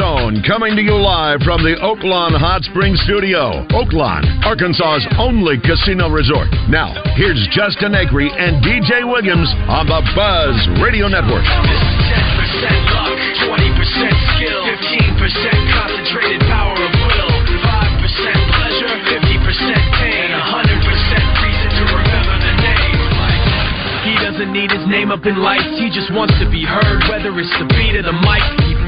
[0.00, 3.68] Zone, coming to you live from the Oaklawn Hot Springs Studio.
[3.68, 6.48] Oaklawn, Arkansas's only casino resort.
[6.72, 11.44] Now, here's Justin Acri and DJ Williams on the Buzz Radio Network.
[11.44, 13.12] This is 10% luck,
[13.44, 14.60] 20% skill,
[15.20, 19.20] 15% concentrated power of will, 5% pleasure, 50%
[20.00, 22.96] pain, 100% reason to remember the name.
[24.08, 27.36] He doesn't need his name up in lights, he just wants to be heard, whether
[27.36, 28.79] it's the beat of the mic.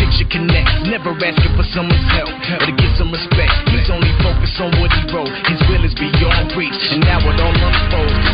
[0.00, 0.72] picture connects.
[0.88, 3.52] Never asking for someone's help or to get some respect.
[3.68, 5.28] He's only focused on what he wrote.
[5.44, 8.29] His will is beyond reach, and now it all unfolds.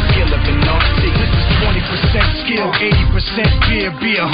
[2.46, 4.24] Skill, 80% fear, be 100%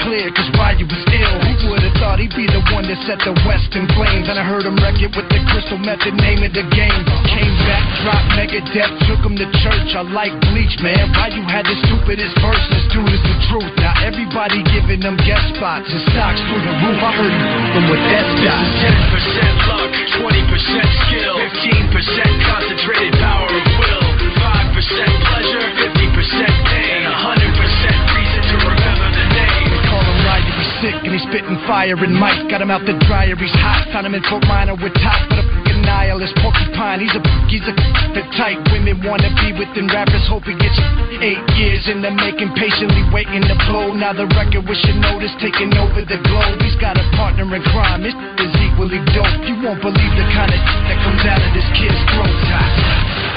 [0.00, 1.36] clear, cause Ryu was ill.
[1.44, 4.30] Who would've thought he'd be the one that set the West in flames?
[4.30, 7.02] And I heard him wreck it with the crystal method, name of the game.
[7.28, 9.92] Came back, dropped Megadef, took him to church.
[9.92, 11.12] I like Bleach, man.
[11.12, 13.72] Ryu had the stupidest verse, this dude is the truth.
[13.82, 17.00] Now everybody giving them guest spots and stocks through the roof.
[17.02, 17.36] I heard
[17.76, 18.64] from with that stock.
[19.12, 23.95] 10% luck, 20% skill, 15% concentrated power of will,
[31.36, 33.84] spitting fire and Mike got him out the dryer, he's hot.
[33.92, 37.04] Found him in Fort Minor with top the fucking nihilist porcupine.
[37.04, 37.20] He's a
[37.52, 37.76] he's a
[38.16, 39.84] the type women wanna be with him.
[39.92, 40.80] Rappers hope he gets
[41.20, 43.92] eight years in the making, patiently waiting to blow.
[43.92, 46.56] Now the record with your notice taking over the globe.
[46.64, 48.16] He's got a partner in crime, is
[48.72, 49.36] equally dope.
[49.44, 52.32] You won't believe the kind of that comes out of this kid's throat.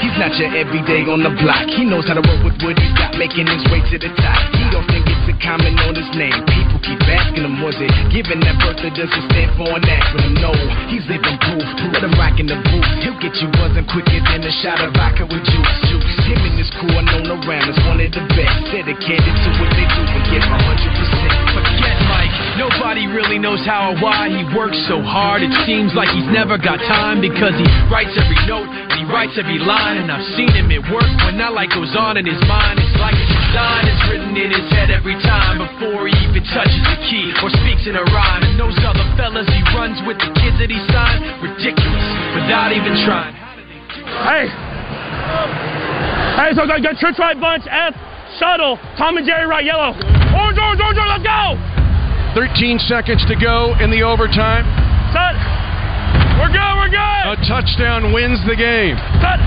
[0.00, 1.68] He's not your everyday on the block.
[1.68, 4.40] He knows how to work with what he's got, making his way to the top.
[4.56, 4.99] He often gets
[5.30, 6.34] a comment on his name.
[6.50, 10.34] People keep asking him, was it given that birth that doesn't stand for an acronym?
[10.42, 10.50] No,
[10.90, 11.66] he's living proof.
[11.94, 12.90] Let him rock in the booth.
[13.06, 15.74] He'll get you buzzing quicker than a shot of vodka with juice.
[15.86, 16.10] Juice.
[16.26, 18.58] Him and his crew are known around as one of the best.
[18.74, 21.79] Dedicated to what they do and give 100%.
[22.08, 25.42] Mike, nobody really knows how or why he works so hard.
[25.42, 29.36] It seems like he's never got time because he writes every note and he writes
[29.36, 30.00] every line.
[30.00, 32.80] And I've seen him at work when that light goes on in his mind.
[32.80, 36.82] It's like a design is written in his head every time before he even touches
[36.86, 38.42] the key or speaks in a rhyme.
[38.46, 42.06] And those other fellas he runs with, the kids that he signed, ridiculous
[42.36, 43.34] without even trying.
[44.24, 44.46] Hey.
[46.36, 47.94] Hey, so I got Church Right Bunch, F,
[48.38, 49.92] Shuttle, Tom and Jerry Right Yellow.
[49.92, 51.69] Orange, orange, orange, orange, let's go!
[52.60, 54.68] 13 seconds to go in the overtime.
[55.16, 55.32] Set.
[56.36, 57.24] We're good, we're good!
[57.32, 59.00] A touchdown wins the game.
[59.16, 59.40] Set.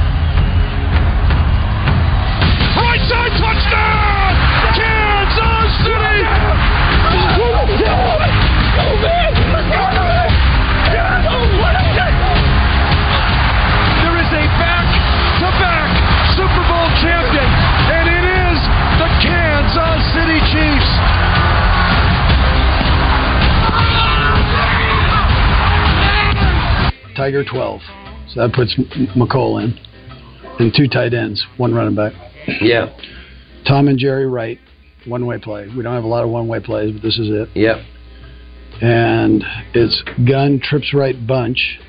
[2.74, 4.34] Right side touchdown!
[4.74, 6.26] Kansas City!
[9.06, 10.03] There
[27.16, 27.82] Tiger 12.
[28.30, 29.78] So that puts M- Mecole in.
[30.60, 32.14] And two tight ends, one running back.
[32.62, 32.96] Yeah.
[33.68, 34.60] Tom and Jerry Wright,
[35.06, 35.68] one way play.
[35.76, 37.50] We don't have a lot of one way plays, but this is it.
[37.56, 37.78] Yep.
[38.82, 41.80] And it's gun, trips right bunch,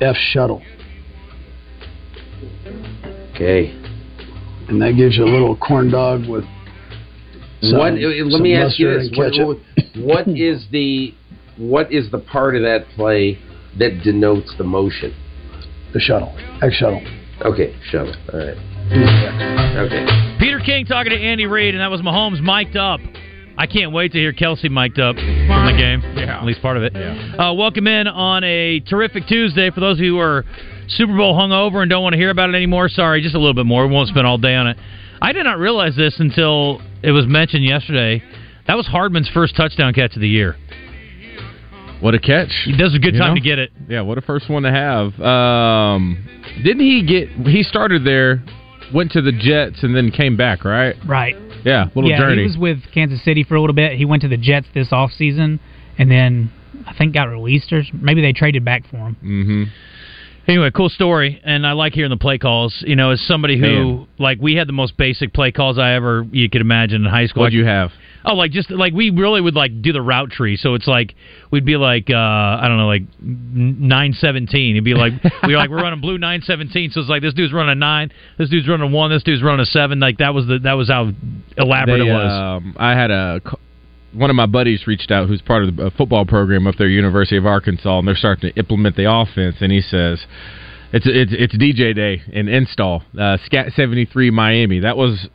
[0.00, 0.62] F shuttle.
[3.34, 3.74] Okay.
[4.68, 6.44] And that gives you a little corn dog with.
[7.62, 7.92] some- what?
[7.92, 9.46] Uh, let some me ask you this: and what, ketchup.
[9.46, 11.12] what- what is the
[11.56, 13.38] what is the part of that play
[13.78, 15.14] that denotes the motion?
[15.92, 17.02] The shuttle, X shuttle.
[17.42, 18.14] Okay, shuttle.
[18.32, 18.56] All right.
[19.76, 20.36] Okay.
[20.38, 23.00] Peter King talking to Andy Reid, and that was Mahomes mic'd up.
[23.56, 26.00] I can't wait to hear Kelce mic'd up from the game.
[26.16, 26.38] Yeah.
[26.38, 26.94] At least part of it.
[26.96, 29.70] Uh, welcome in on a terrific Tuesday.
[29.70, 30.44] For those of you who are
[30.88, 33.54] Super Bowl hungover and don't want to hear about it anymore, sorry, just a little
[33.54, 33.86] bit more.
[33.86, 34.76] We won't spend all day on it.
[35.20, 38.22] I did not realize this until it was mentioned yesterday.
[38.66, 40.56] That was Hardman's first touchdown catch of the year.
[42.00, 42.50] What a catch!
[42.64, 43.34] He does a good You time know?
[43.34, 43.70] to get it.
[43.88, 45.20] Yeah, what a first one to have.
[45.20, 46.26] Um,
[46.64, 47.28] didn't he get?
[47.46, 48.42] He started there
[48.92, 50.96] went to the Jets and then came back, right?
[51.06, 51.36] Right.
[51.64, 52.42] Yeah, little yeah, journey.
[52.42, 53.92] he was with Kansas City for a little bit.
[53.92, 55.60] He went to the Jets this offseason
[55.98, 56.50] and then
[56.86, 59.16] I think got released or maybe they traded back for him.
[59.22, 59.62] mm-hmm.
[60.48, 62.82] Anyway, cool story, and I like hearing the play calls.
[62.84, 63.66] You know, as somebody who
[63.98, 64.06] Man.
[64.18, 67.26] like we had the most basic play calls I ever you could imagine in high
[67.26, 67.42] school.
[67.42, 67.90] What'd you have?
[68.24, 70.56] Oh, like just like we really would like do the route tree.
[70.56, 71.14] So it's like
[71.50, 74.76] we'd be like uh I don't know like nine seventeen.
[74.76, 75.12] It'd be like
[75.46, 76.90] we are like we're running blue nine seventeen.
[76.90, 79.42] So it's like this dude's running a nine, this dude's running a one, this dude's
[79.42, 80.00] running a seven.
[80.00, 81.12] Like that was the that was how
[81.56, 82.60] elaborate They, it was.
[82.62, 83.40] Um, I had a
[84.12, 87.36] one of my buddies reached out who's part of the football program up there, University
[87.36, 89.56] of Arkansas, and they're starting to implement the offense.
[89.60, 90.24] And he says,
[90.92, 94.80] "It's it's it's DJ day in install uh, Scat seventy three Miami.
[94.80, 95.28] That was."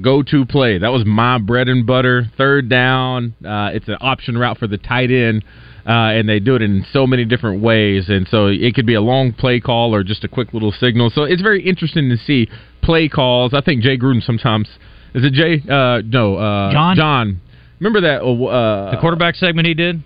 [0.00, 0.78] Go to play.
[0.78, 2.30] That was my bread and butter.
[2.36, 3.34] Third down.
[3.44, 5.44] Uh, it's an option route for the tight end,
[5.86, 8.08] uh, and they do it in so many different ways.
[8.08, 11.10] And so it could be a long play call or just a quick little signal.
[11.10, 12.48] So it's very interesting to see
[12.82, 13.54] play calls.
[13.54, 14.68] I think Jay Gruden sometimes
[15.16, 15.62] is it Jay?
[15.66, 16.96] Uh, no, uh, John?
[16.96, 17.40] John.
[17.80, 18.22] Remember that?
[18.22, 20.02] Uh, the quarterback segment he did.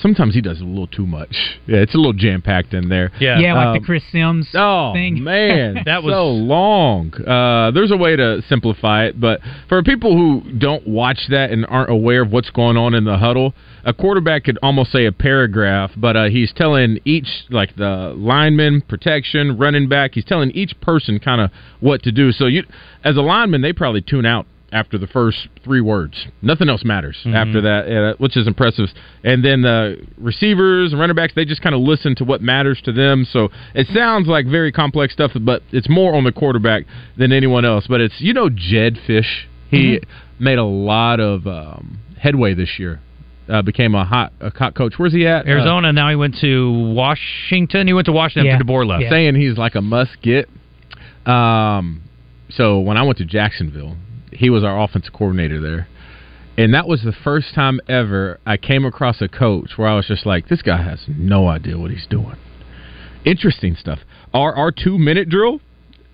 [0.00, 1.34] Sometimes he does a little too much.
[1.66, 3.10] Yeah, it's a little jam packed in there.
[3.20, 3.38] Yeah.
[3.38, 5.22] Yeah, like Um, the Chris Simms Oh thing.
[5.24, 7.12] man, That was- so long.
[7.14, 11.66] Uh, there's a way to simplify it, but for people who don't watch that and
[11.68, 13.54] aren't aware of what's going on in the huddle,
[13.84, 18.80] a quarterback could almost say a paragraph, but uh, he's telling each, like the lineman,
[18.82, 21.50] protection, running back, he's telling each person kind of
[21.80, 22.32] what to do.
[22.32, 22.64] So you,
[23.04, 26.26] as a lineman, they probably tune out after the first three words.
[26.42, 28.88] Nothing else matters after that, uh, which is impressive.
[29.24, 32.80] And then the receivers and running backs, they just kind of listen to what matters
[32.84, 33.26] to them.
[33.30, 36.84] So it sounds like very complex stuff, but it's more on the quarterback
[37.16, 37.86] than anyone else.
[37.88, 39.44] But it's, you know, Jedd Fisch.
[39.70, 40.00] He
[40.38, 43.00] made a lot of um, headway this year.
[43.48, 44.94] Uh, became a hot a hot coach.
[44.98, 45.46] Where's he at?
[45.46, 45.90] Uh, Arizona.
[45.90, 47.86] now he went to Washington.
[47.86, 48.52] He went to Washington Yeah.
[48.54, 49.04] after DeBoer left.
[49.10, 50.50] saying he's like a must get.
[51.24, 52.02] Um,
[52.50, 53.96] so when I went to Jacksonville,
[54.32, 55.88] he was our offensive coordinator there,
[56.56, 60.06] and that was the first time ever I came across a coach where I was
[60.06, 62.36] just like, this guy has no idea what he's doing.
[63.24, 64.00] Interesting stuff.
[64.34, 65.60] Our our two minute drill,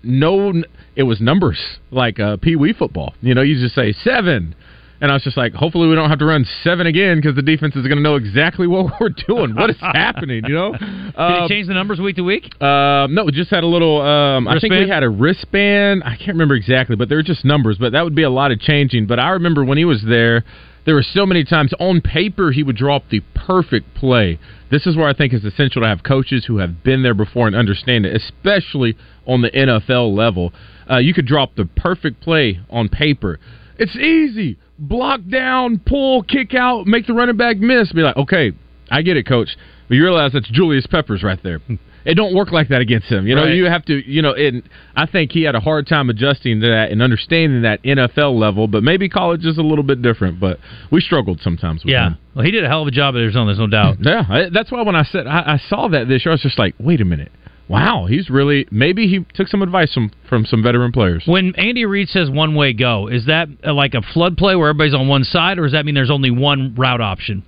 [0.03, 0.63] no,
[0.95, 1.59] it was numbers
[1.91, 3.13] like uh, pee wee football.
[3.21, 4.55] You know, you just say seven.
[5.05, 7.43] And I was just like, hopefully we don't have to run seven again because the
[7.43, 9.53] defense is going to know exactly what we're doing.
[9.53, 10.41] What is happening?
[10.47, 10.71] You know?
[10.79, 12.59] Did he change the numbers week to week?
[12.59, 14.01] um, no, we just had a little.
[14.01, 16.01] Um, I think we had a wristband.
[16.03, 17.77] I can't remember exactly, but they were just numbers.
[17.77, 19.05] But that would be a lot of changing.
[19.05, 20.43] But I remember when he was there,
[20.87, 24.39] there were so many times on paper he would draw up the perfect play.
[24.71, 27.45] This is where I think it's essential to have coaches who have been there before
[27.45, 28.97] and understand it, especially
[29.27, 30.51] on the NFL level.
[30.89, 33.39] Uh, you could drop the perfect play on paper.
[33.77, 34.57] It's easy.
[34.77, 37.91] Block down, pull, kick out, make the running back miss.
[37.91, 38.51] Be like, okay,
[38.91, 39.55] I get it, coach.
[39.87, 41.59] But you realize that's Julius Peppers right there.
[42.07, 43.25] It don't work like that against him.
[43.25, 43.55] You know, Right.
[43.55, 44.61] you have to, you know, and
[44.95, 48.67] I think he had a hard time adjusting to that and understanding that NFL level,
[48.67, 50.59] but maybe college is a little bit different, but
[50.91, 52.09] we struggled sometimes with Yeah.
[52.09, 52.17] him.
[52.35, 53.47] Well, he did a hell of a job at Arizona.
[53.47, 53.97] There's no doubt.
[54.01, 56.59] Yeah, that's why when I said I, I saw that this year, I was just
[56.59, 57.31] like, wait a minute.
[57.67, 61.23] Wow, he's really maybe he took some advice from from some veteran players.
[61.25, 64.69] When Andy Reid says one way go, is that uh, like a flood play where
[64.69, 67.43] everybody's on one side, or does that mean there's only one route option?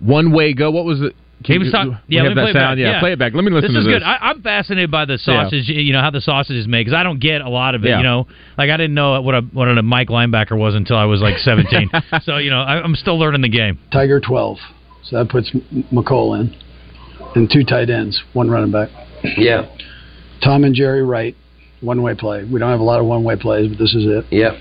[0.00, 0.70] One way go.
[0.70, 1.14] What was it?
[1.44, 1.96] He was talking.
[2.08, 2.80] Yeah, have let me that play sound?
[2.80, 2.92] it back.
[2.94, 3.32] Yeah, play it back.
[3.34, 3.94] Let me listen This to is this.
[3.94, 4.02] good.
[4.02, 5.68] I, I'm fascinated by the sausage.
[5.68, 7.88] You know how the sausage is made because I don't get a lot of it.
[7.88, 7.98] Yeah.
[7.98, 8.26] You know,
[8.56, 11.38] like I didn't know what a what a Mike linebacker was until I was like
[11.38, 11.90] 17.
[12.22, 13.78] so you know, I, I'm still learning the game.
[13.92, 14.58] Tiger 12.
[15.04, 16.56] So that puts M- Mecole in.
[17.36, 18.88] And two tight ends, one running back.
[19.36, 19.66] Yeah.
[20.42, 21.36] Tom and Jerry Wright,
[21.80, 22.44] one way play.
[22.44, 24.24] We don't have a lot of one way plays, but this is it.
[24.30, 24.54] Yep.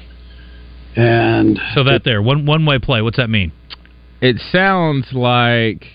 [0.95, 3.01] And So that there one one way play.
[3.01, 3.51] What's that mean?
[4.21, 5.85] It sounds like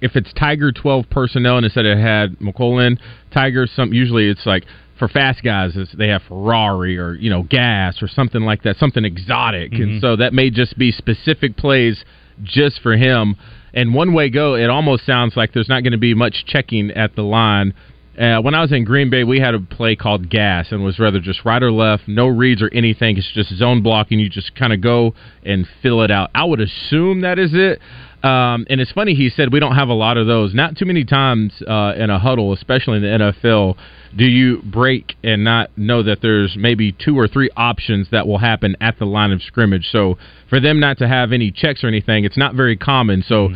[0.00, 2.98] if it's Tiger 12 personnel and instead it had Mecole in,
[3.32, 4.64] Tiger, some usually it's like
[4.98, 8.76] for fast guys, it's, they have Ferrari or you know gas or something like that,
[8.76, 10.00] something exotic, and Mhm.
[10.00, 12.04] so that may just be specific plays
[12.42, 13.36] just for him.
[13.72, 16.90] And one way go, it almost sounds like there's not going to be much checking
[16.90, 17.72] at the line.
[18.18, 20.98] Uh, when I was in Green Bay, we had a play called gas, and was
[20.98, 23.16] rather just right or left, no reads or anything.
[23.16, 24.18] It's just zone blocking.
[24.18, 25.14] You just kind of go
[25.44, 26.30] and fill it out.
[26.34, 27.80] I would assume that is it.
[28.22, 30.52] Um, and it's funny he said we don't have a lot of those.
[30.52, 33.76] Not too many times uh, in a huddle, especially in the NFL,
[34.14, 38.38] do you break and not know that there's maybe two or three options that will
[38.38, 39.88] happen at the line of scrimmage.
[39.90, 40.18] So
[40.50, 43.22] for them not to have any checks or anything, it's not very common.
[43.26, 43.50] So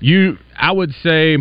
[0.00, 1.36] you, I would say,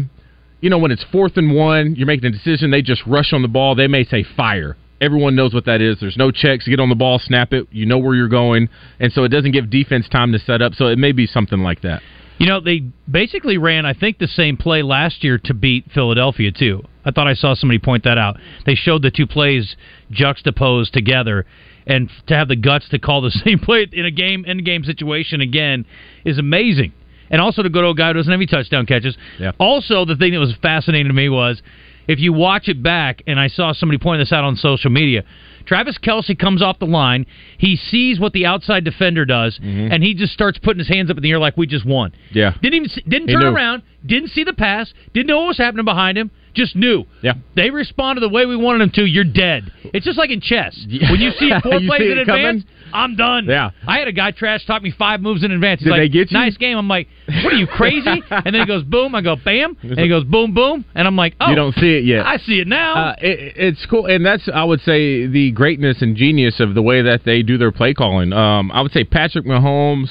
[0.62, 2.72] you know, when it's fourth and one, you're making a decision.
[2.72, 3.75] They just rush on the ball.
[3.75, 4.77] They may say fire.
[5.01, 5.98] Everyone knows what that is.
[6.00, 6.68] There's no checks.
[6.68, 7.68] Get on the ball, snap it.
[7.72, 10.75] You know where you're going, and so it doesn't give defense time to set up.
[10.75, 12.03] So it may be something like that.
[12.38, 16.51] You know, they basically ran, I think, the same play last year to beat Philadelphia
[16.51, 16.84] too.
[17.03, 18.38] I thought I saw somebody point that out.
[18.65, 19.75] They showed the two plays
[20.12, 21.48] juxtaposed together,
[21.88, 24.84] and to have the guts to call the same play in a game in game
[24.84, 25.86] situation again
[26.24, 26.94] is amazing.
[27.31, 29.17] And also to go to a guy who doesn't have any touchdown catches.
[29.39, 29.51] Yeah.
[29.59, 31.61] Also, the thing that was fascinating to me was
[32.07, 35.23] if you watch it back, and I saw somebody point this out on social media.
[35.65, 37.27] Travis Kelce comes off the line.
[37.59, 39.91] He sees what the outside defender does, Mm-hmm.
[39.93, 42.11] and he just starts putting his hands up in the air like we just won.
[42.31, 42.55] Yeah.
[42.61, 43.55] Didn't even see, didn't He turn knew.
[43.55, 46.31] around, didn't see the pass, didn't know what was happening behind him.
[46.55, 47.05] Just knew.
[47.21, 47.33] Yeah.
[47.55, 49.05] They responded the way we wanted them to.
[49.05, 49.71] You're dead.
[49.93, 50.75] It's just like in chess.
[51.09, 52.63] When you see four You plays see in advance.
[52.63, 52.80] coming?
[52.93, 53.45] I'm done.
[53.45, 53.71] Yeah.
[53.88, 55.79] I had a guy trash talk me five moves in advance.
[55.79, 56.38] He's Did like, they get you?
[56.38, 56.77] Nice game.
[56.77, 57.07] I'm like,
[57.43, 58.07] what are you crazy?
[58.29, 59.15] and then he goes boom.
[59.15, 59.77] I go bam.
[59.81, 60.86] And he goes boom boom.
[60.95, 62.25] And I'm like, oh, You don't see it yet.
[62.25, 63.10] I see it now.
[63.10, 66.81] Uh, it, it's cool, and that's I would say the greatness and genius of the
[66.81, 68.33] way that they do their play calling.
[68.33, 70.10] Um, I would say Patrick Mahomes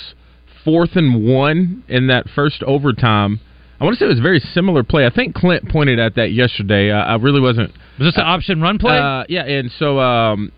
[0.64, 3.40] fourth and one in that first overtime.
[3.80, 5.06] I want to say it was a very similar play.
[5.06, 6.90] I think Clint pointed at that yesterday.
[6.92, 7.72] I, I really wasn't.
[7.98, 8.98] Was this an option run play?
[8.98, 10.52] Uh, yeah, and so um,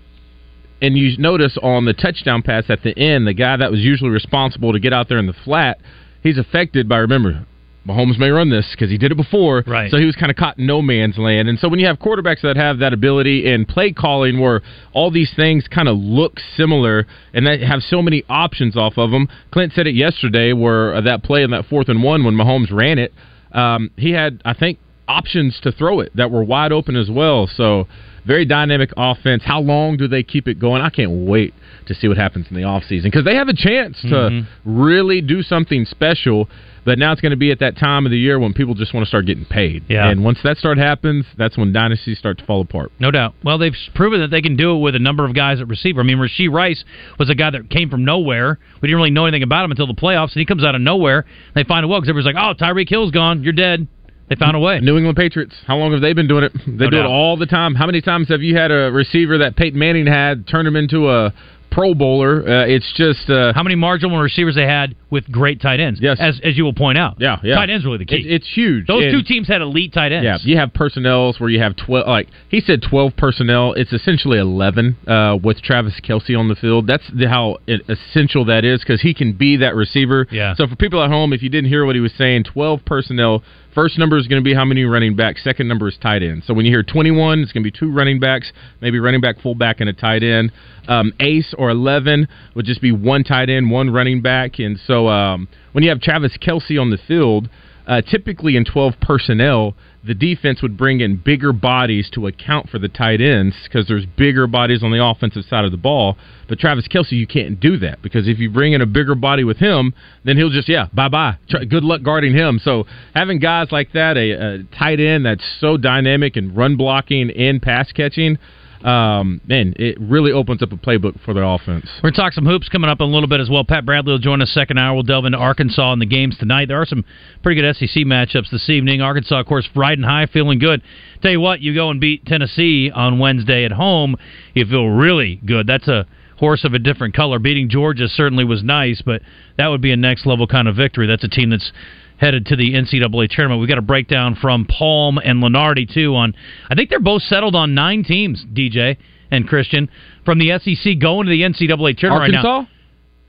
[0.83, 4.11] and you notice on the touchdown pass at the end, the guy that was usually
[4.11, 5.79] responsible to get out there in the flat,
[6.23, 7.47] he's affected by remember.
[7.87, 9.91] Mahomes may run this because he did it before, Right.
[9.91, 11.49] So he was kind of caught in no man's land.
[11.49, 14.61] And so when you have quarterbacks that have that ability in play calling, where
[14.93, 19.11] all these things kind of look similar and that have so many options off of
[19.11, 22.35] them, Clint said it yesterday, where uh, that play in that fourth and one when
[22.35, 23.13] Mahomes ran it,
[23.53, 27.49] um, he had I think options to throw it that were wide open as well.
[27.53, 27.87] So
[28.25, 29.43] very dynamic offense.
[29.45, 30.83] How long do they keep it going?
[30.83, 31.55] I can't wait
[31.87, 34.45] to see what happens in the offseason because they have a chance to Mhm.
[34.65, 36.49] really do something special.
[36.85, 38.93] But now it's going to be at that time of the year when people just
[38.93, 39.85] want to start getting paid.
[39.89, 40.09] Yeah.
[40.09, 42.91] And once that start happens, that's when dynasties start to fall apart.
[42.99, 43.35] No doubt.
[43.45, 46.01] Well, they've proven that they can do it with a number of guys at receiver.
[46.01, 46.85] I mean, Rashee Rice
[47.21, 48.59] was a guy that came from nowhere.
[48.81, 50.81] We didn't really know anything about him until the playoffs, and he comes out of
[50.81, 51.19] nowhere.
[51.21, 53.45] And They find a well because everybody's like, "Oh, Tyreek Hill's gone.
[53.45, 53.87] You're dead."
[54.35, 54.81] They found a way.
[54.81, 55.55] New England Patriots.
[55.67, 56.53] How long have they been doing it?
[56.67, 57.07] They No do doubt.
[57.07, 57.75] it all the time.
[57.75, 61.11] How many times have you had a receiver that Peyton Manning had turn him into
[61.11, 61.33] a
[61.71, 62.47] Pro Bowler?
[62.47, 66.01] Uh, it's just uh, How many marginal receivers they had with great tight ends?
[66.03, 66.19] Yes.
[66.21, 67.17] as as you will point out.
[67.19, 67.55] Yeah, yeah.
[67.55, 68.17] Tight ends really the key.
[68.17, 68.87] It- it's huge.
[68.87, 70.25] Those And- two teams had elite tight ends.
[70.25, 72.07] Yeah, you have personnels where you have twelve.
[72.07, 73.73] Like he said, twelve personnel.
[73.73, 76.87] It's essentially eleven uh, with Travis Kelce on the field.
[76.87, 80.27] That's the, how it, essential that is because he can be that receiver.
[80.31, 80.55] Yeah.
[80.55, 83.43] So for people at home, if you didn't hear what he was saying, twelve personnel.
[83.75, 85.43] First number is going to be how many running backs.
[85.43, 86.45] Second number is tight end.
[86.45, 89.41] So when you hear twenty-one, it's going to be two running backs, maybe running back,
[89.41, 90.53] fullback, and a tight end.
[90.89, 94.59] Um, ace or eleven would just be one tight end, one running back.
[94.59, 97.49] And so um, when you have Travis Kelce on the field
[97.87, 99.75] uh, typically in 12 personnel,
[100.05, 104.05] the defense would bring in bigger bodies to account for the tight ends because there's
[104.05, 106.17] bigger bodies on the offensive side of the ball.
[106.49, 109.45] But Travis Kelce, you can't do that because if you bring in a bigger body
[109.45, 109.95] with him,
[110.25, 111.39] then he'll just, yeah, bye bye.
[111.49, 112.61] Good luck guarding him.
[112.63, 117.31] So having guys like that, a, a tight end that's so dynamic and run blocking
[117.31, 118.39] and pass catching,
[118.85, 121.87] um, man, it really opens up a playbook for their offense.
[121.99, 123.65] We're going to talk some hoops coming up in a little bit as well.
[123.65, 124.95] Pat Bradley will join us second hour.
[124.95, 126.69] We'll delve into Arkansas and the games tonight.
[126.69, 127.05] There are some
[127.43, 129.01] pretty good SEC matchups this evening.
[129.01, 130.83] Arkansas, of course, riding high, feeling good.
[131.23, 134.17] Tell you what, you go and beat Tennessee on Wednesday at home,
[134.55, 135.67] you feel really good.
[135.67, 136.07] That's a
[136.43, 137.39] horse of a different color.
[137.39, 139.23] Beating Georgia certainly was nice, but
[139.59, 141.07] that would be a next level kind of victory.
[141.07, 141.71] That's a team that's
[142.19, 143.61] headed to the NCAA tournament.
[143.61, 146.35] We got a breakdown from Palm and Lunardi too on.
[146.69, 148.45] I think they're both settled on nine teams.
[148.53, 148.97] DJ
[149.31, 149.89] and Christian
[150.25, 152.51] from the SEC going to the NCAA tournament right now.
[152.51, 152.73] Arkansas?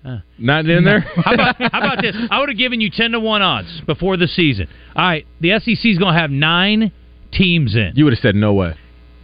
[0.06, 1.02] Uh, Not in there?
[1.24, 2.16] how, about, how about this?
[2.32, 4.68] I would have given you ten to one odds before the season.
[4.96, 6.92] All right, the SEC is going to have nine
[7.32, 7.92] teams in.
[7.94, 8.74] You would have said no way.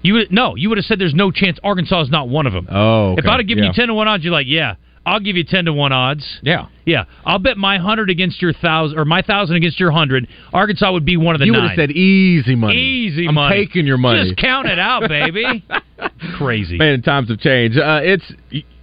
[0.01, 0.55] You would no.
[0.55, 2.67] You would have said there's no chance Arkansas is not one of them.
[2.71, 3.25] Oh, If.
[3.27, 3.69] I'd have given Yeah.
[3.71, 4.75] you ten to one odds, you're like, yeah,
[5.05, 6.25] I'll give you ten to one odds.
[6.41, 6.67] Yeah.
[6.85, 10.27] Yeah, I'll bet my hundred against your thousand or my thousand against your hundred.
[10.53, 12.75] Arkansas would be one of the you would have said easy money.
[12.77, 13.55] Easy I'm money.
[13.65, 14.23] taking your money.
[14.23, 15.65] Just count it out, baby.
[16.37, 16.77] Crazy.
[16.77, 17.77] Man, times have changed.
[17.77, 18.31] Uh, it's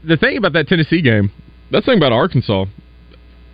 [0.04, 1.32] the thing about that Tennessee game.
[1.70, 2.66] That's the thing about Arkansas.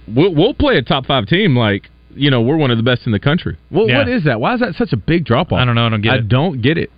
[0.08, 3.06] We'll, we'll play a top five team like you know we're one of the best
[3.06, 3.56] in the country.
[3.70, 3.98] Well, Yeah.
[3.98, 4.40] what is that?
[4.40, 5.58] Why is that such a big drop off?
[5.60, 5.86] I don't know.
[5.86, 6.18] I don't get I it.
[6.18, 6.90] I don't get it.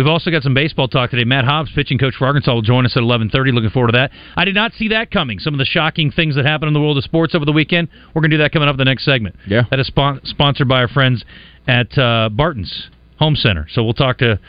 [0.00, 1.24] We've also got some baseball talk today.
[1.24, 3.52] Matt Hobbs, pitching coach for Arkansas, will join us at 11:30.
[3.52, 4.10] Looking forward to that.
[4.34, 5.38] I did not see that coming.
[5.38, 7.88] Some of the shocking things that happened in the world of sports over the weekend.
[8.14, 9.36] We're going to do that coming up in the next segment.
[9.46, 9.64] Yeah.
[9.70, 11.22] That is spon- sponsored by our friends
[11.68, 12.88] at uh, Barton's
[13.18, 13.66] Home Center.
[13.72, 14.40] So we'll talk to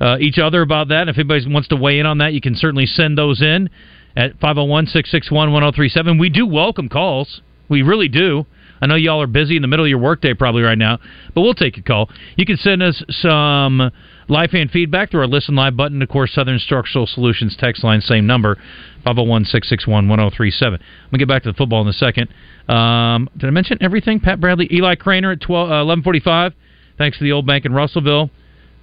[0.00, 1.08] uh, each other about that.
[1.08, 3.68] If anybody wants to weigh in on that, you can certainly send those in
[4.16, 6.20] at 501-661-1037.
[6.20, 7.40] We do welcome calls.
[7.68, 8.46] We really do.
[8.80, 10.98] I know y'all are busy in the middle of your workday probably right now,
[11.34, 12.08] but we'll take a call.
[12.36, 13.90] You can send us some
[14.30, 16.00] live fan feedback through our Listen Live button.
[16.00, 18.56] Of course, Southern Structural Solutions text line, same number,
[19.06, 20.62] 501-661-1037.
[20.62, 20.80] I'm going
[21.12, 22.28] to get back to the football in a second.
[22.68, 24.20] Um, did I mention everything?
[24.20, 26.54] Pat Bradley, Eli Craner at 12, uh, 1145.
[26.96, 28.30] Thanks to the old bank in Russellville.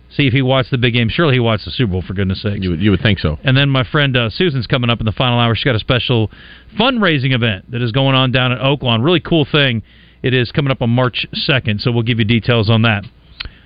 [0.09, 1.09] See if he watched the big game.
[1.09, 2.63] Surely he watched the Super Bowl for goodness sake.
[2.63, 3.37] You would, you would think so.
[3.43, 5.53] And then my friend uh, Susan's coming up in the final hour.
[5.53, 6.31] She's got a special
[6.79, 9.03] fundraising event that is going on down at Oaklawn.
[9.03, 9.83] Really cool thing.
[10.23, 13.03] It is coming up on March 2nd, so we'll give you details on that.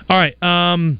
[0.10, 0.36] All right.
[0.44, 1.00] Um,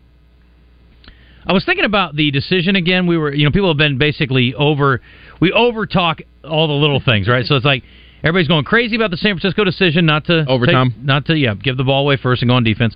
[1.46, 3.08] I was thinking about the decision again.
[3.08, 5.02] We were, you know, people have been basically over,
[5.40, 7.46] we over talk all the little things, right?
[7.46, 7.84] So it's like
[8.24, 10.92] everybody's going crazy about the San Francisco decision not to Overtime.
[10.92, 12.96] take- not to yeah, give the ball away first and go on defense,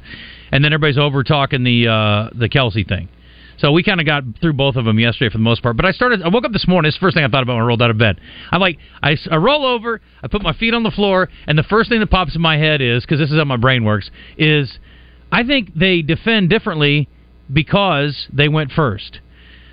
[0.51, 3.09] and then everybody's over talking the uh, the Kelce thing.
[3.57, 5.77] So we kind of got through both of them yesterday for the most part.
[5.77, 6.21] But I started.
[6.21, 6.89] I woke up this morning.
[6.89, 8.19] It's the first thing I thought about when I rolled out of bed.
[8.51, 10.01] I'm like, I, I roll over.
[10.21, 12.57] I put my feet on the floor, and the first thing that pops in my
[12.57, 14.11] head is because this is how my brain works.
[14.37, 14.77] Is
[15.31, 17.07] I think they defend differently
[17.51, 19.19] because they went first.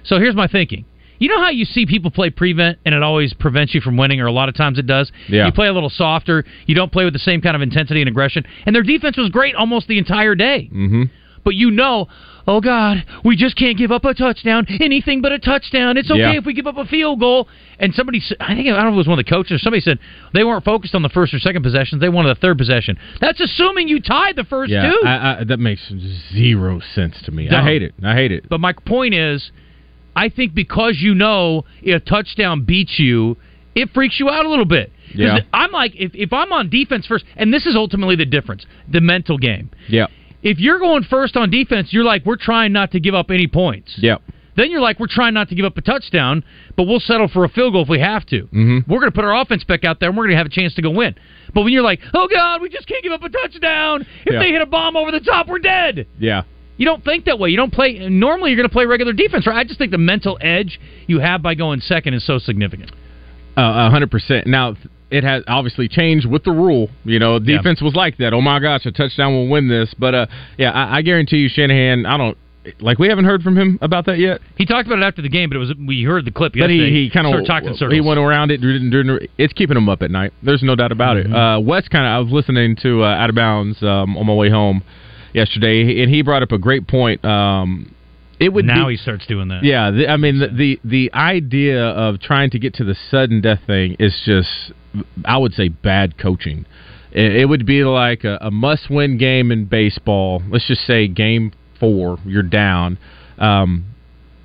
[0.04, 0.84] So here's my thinking.
[1.18, 4.20] You know how you see people play prevent and it always prevents you from winning,
[4.20, 5.12] or a lot of times it does?
[5.28, 5.46] Yeah.
[5.46, 8.08] You play a little softer, you don't play with the same kind of intensity and
[8.08, 10.68] aggression, and their defense was great almost the entire day.
[10.72, 11.04] Mm-hmm.
[11.44, 12.08] But you know,
[12.46, 14.66] oh God, we just can't give up a touchdown.
[14.80, 15.96] Anything but a touchdown.
[15.96, 16.38] It's okay Yeah.
[16.38, 17.48] if we give up a field goal.
[17.78, 19.60] And somebody, I think I don't know if it was one of the coaches.
[19.62, 19.98] Somebody said
[20.32, 22.00] they weren't focused on the first or second possessions.
[22.00, 22.96] They wanted the third possession.
[23.20, 25.00] That's assuming you tied the first Yeah, two.
[25.04, 25.92] I, I, that makes
[26.32, 27.48] zero sense to me.
[27.50, 27.94] I hate it.
[28.02, 28.48] I hate it.
[28.48, 29.50] But my point is,
[30.14, 33.36] I think because you know a touchdown beats you,
[33.74, 34.92] it freaks you out a little bit.
[35.14, 35.40] Yeah.
[35.52, 39.00] I'm like, if, if I'm on defense first, and this is ultimately the difference, the
[39.00, 39.70] mental game.
[39.88, 40.06] Yeah.
[40.42, 43.46] If you're going first on defense, you're like, we're trying not to give up any
[43.46, 43.94] points.
[43.96, 44.16] Yeah.
[44.54, 46.44] Then you're like, we're trying not to give up a touchdown,
[46.76, 48.42] but we'll settle for a field goal if we have to.
[48.42, 48.90] Mm-hmm.
[48.90, 50.50] We're going to put our offense back out there, and we're going to have a
[50.50, 51.14] chance to go win.
[51.54, 54.02] But when you're like, oh God, we just can't give up a touchdown.
[54.26, 54.40] If Yeah.
[54.40, 56.06] they hit a bomb over the top, we're dead.
[56.18, 56.42] Yeah.
[56.76, 57.48] You don't think that way.
[57.50, 58.08] You don't play.
[58.10, 59.56] Normally, you're going to play regular defense, right?
[59.56, 62.90] I just think the mental edge you have by going second is so significant.
[63.56, 64.46] Uh, A hundred percent.
[64.46, 64.74] Now
[65.12, 66.88] it has obviously changed with the rule.
[67.04, 67.56] You know, Yeah.
[67.58, 68.32] defense was like that.
[68.32, 69.94] Oh my gosh, a touchdown will win this.
[69.98, 70.26] But uh,
[70.58, 72.06] yeah, I, I guarantee you, Shanahan.
[72.06, 72.36] I don't
[72.80, 72.98] like.
[72.98, 74.40] We haven't heard from him about that yet.
[74.56, 76.60] He talked about it after the game, but it was we heard the clip But
[76.70, 76.90] yesterday.
[76.90, 77.92] he, he kind of talking circles.
[77.92, 78.60] he went around it.
[79.38, 80.32] It's keeping him up at night.
[80.42, 81.32] There's no doubt about Mm-hmm.
[81.32, 81.36] it.
[81.36, 82.10] Uh, Wes kind of.
[82.10, 84.82] I was listening to uh, Out of Bounds um, on my way home
[85.34, 87.24] yesterday, and he brought up a great point.
[87.24, 87.94] Um,
[88.38, 89.62] it would now be, he starts doing that.
[89.64, 93.40] Yeah, the, I mean the, the the idea of trying to get to the sudden
[93.40, 94.72] death thing is just,
[95.24, 96.66] I would say, bad coaching.
[97.12, 100.42] It, it would be like a, a must-win game in baseball.
[100.48, 102.98] Let's just say game four, you're down,
[103.38, 103.84] um,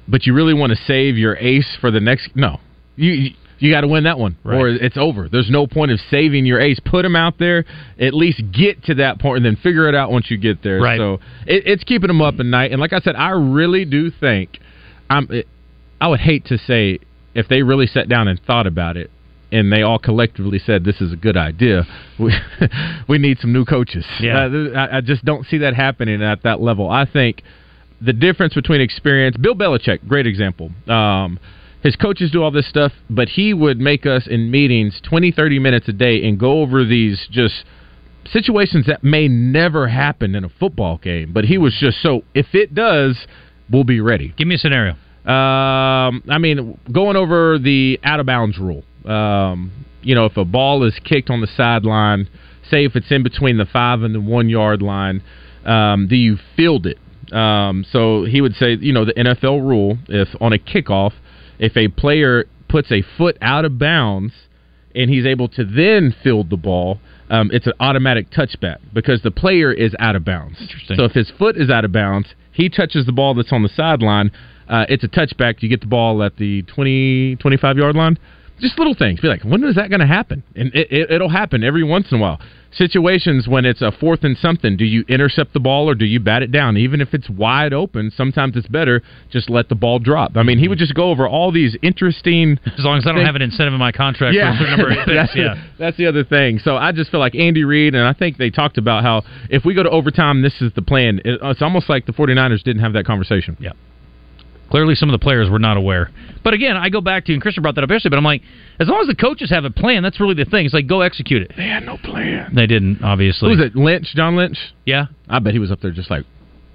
[0.08, 2.30] but you really want to save your ace for the next.
[2.36, 2.60] No,
[2.96, 3.12] you.
[3.12, 3.30] you
[3.60, 5.30] you got to win that one, or it's over.
[5.30, 6.80] There's no point of saving your ace.
[6.86, 7.66] Put him out there.
[8.00, 10.80] At least get to that point, and then figure it out once you get there.
[10.80, 11.00] Right.
[11.00, 11.16] So
[11.48, 12.72] it, it's keeping them up at night.
[12.72, 14.60] And like I said, I really do think
[15.10, 15.28] I'm.
[15.32, 15.48] It,
[16.00, 17.00] I would hate to say
[17.34, 19.10] if they really sat down and thought about it,
[19.52, 21.86] and they all collectively said this is a good idea.
[22.20, 22.34] We
[23.08, 24.04] we need some new coaches.
[24.20, 24.46] Yeah.
[24.46, 26.90] Uh, I, I just don't see that happening at that level.
[26.90, 27.44] I think
[28.02, 29.38] the difference between experience.
[29.38, 30.72] Bill Belichick, great example.
[30.88, 31.40] Um,
[31.84, 35.60] his coaches do all this stuff, but he would make us in meetings 20, 30
[35.60, 37.66] minutes a day and go over these just
[38.26, 41.32] situations that may never happen in a football game.
[41.34, 43.28] But he was just so, if it does,
[43.72, 44.34] we'll be ready.
[44.38, 44.94] Give me a scenario.
[45.26, 48.84] Um, I mean, going over the out of bounds rule.
[49.08, 52.30] Um, you know, if a ball is kicked on the sideline,
[52.70, 55.24] say if it's in between the five and the one yard line,
[55.66, 56.98] um, do you field it?
[57.34, 61.14] Um, so he would say, you know, the NFL rule, if on a kickoff,
[61.60, 64.34] if a player puts a foot out of bounds
[64.96, 69.32] and he's able to then field the ball, um, it's an automatic touchback because the
[69.32, 70.58] player is out of bounds.
[70.98, 73.70] So if his foot is out of bounds, he touches the ball that's on the
[73.70, 74.32] sideline.
[74.70, 75.62] Uh, it's a touchback.
[75.62, 78.18] You get the ball at the 20, 25 yard line.
[78.60, 79.20] Just little things.
[79.20, 80.44] Be like, when is that going to happen?
[80.56, 82.40] And it, it, it'll happen every once in a while.
[82.72, 86.20] Situations when it's a fourth and something, do you intercept the ball or do you
[86.20, 86.76] bat it down?
[86.78, 90.36] Even if it's wide open, sometimes it's better just let the ball drop.
[90.36, 92.60] I mean, he would just go over all these interesting.
[92.66, 95.00] As long as I don't have an incentive in my contract for a certain number
[95.02, 95.56] of that's, yeah.
[95.80, 96.60] that's the other thing.
[96.60, 99.64] So I just feel like Andy Reid, and I think they talked about how if
[99.66, 101.22] we go to overtime, this is the plan.
[101.26, 103.56] It- it's almost like the 49ers didn't have that conversation.
[103.60, 103.72] Yeah.
[104.70, 106.10] Clearly, some of the players were not aware.
[106.44, 108.42] But again, I go back to, and Christian brought that up yesterday, but I'm like,
[108.80, 110.66] as long as the coaches have a plan, that's really the thing.
[110.66, 111.52] It's like, go execute it.
[111.56, 112.52] They had no plan.
[112.54, 113.50] They didn't, obviously.
[113.54, 113.76] Who was it?
[113.76, 114.58] Lynch, John Lynch.
[114.86, 115.06] Yeah.
[115.30, 116.26] I bet he was up there just like,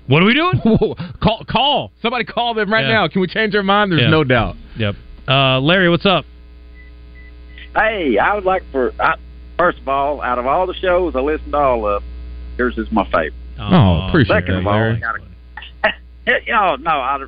[0.07, 0.61] what are we doing?
[1.23, 1.93] call, call.
[2.03, 2.93] Somebody call them right Yeah.
[2.93, 3.09] now.
[3.09, 3.93] Can we change our mind?
[3.93, 4.11] There's Yeah.
[4.11, 4.57] no doubt.
[4.77, 4.95] Yep.
[5.29, 6.25] Uh, Larry, what's up?
[7.75, 9.15] Hey, I would like for I,
[9.59, 12.03] first of all, out of all the shows I listen to all of,
[12.59, 13.33] yours is my favorite.
[13.59, 14.97] Oh, appreciate Second that, of all, Larry.
[14.97, 15.91] I
[16.27, 17.19] gotta, you know, no, I,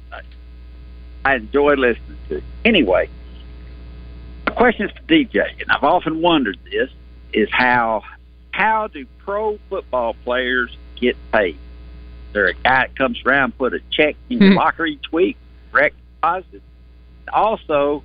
[1.25, 2.43] I enjoy listening to.
[2.65, 3.09] Anyway,
[4.45, 6.91] the question is for DJ, and I've often wondered this:
[7.33, 8.03] is how
[8.51, 11.59] how do pro football players get paid?
[12.35, 15.39] there a guy that comes around put a check in your locker each week,
[15.73, 16.63] direct deposit?
[17.33, 18.03] Also,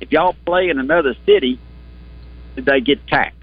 [0.00, 1.58] if y'all play in another city,
[2.54, 3.36] did they get taxed?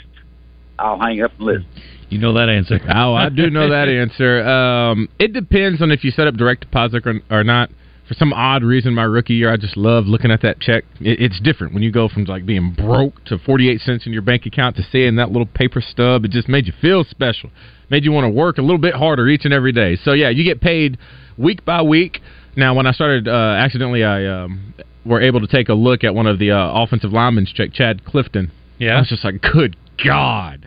[0.80, 1.68] I'll hang up and listen.
[2.10, 2.80] You know that answer.
[2.88, 4.48] Oh, I do know that answer.
[4.48, 7.70] Um, it depends on if you set up direct deposit or, or not.
[8.08, 10.86] For some odd reason, my rookie year, I just love looking at that check.
[11.02, 14.14] It, it's different when you go from like being broke to forty eight cents in
[14.14, 16.24] your bank account to seeing that little paper stub.
[16.24, 17.50] It just made you feel special,
[17.90, 19.98] made you want to work a little bit harder each and every day.
[19.98, 20.98] So yeah, you get paid
[21.38, 22.22] week by week.
[22.56, 24.74] Now, when I started, uh, accidentally, I um,
[25.06, 28.04] were able to take a look at one of the uh, offensive linemen's check, Chad
[28.06, 28.52] Clifton.
[28.80, 30.66] Yeah, I was just like, good God.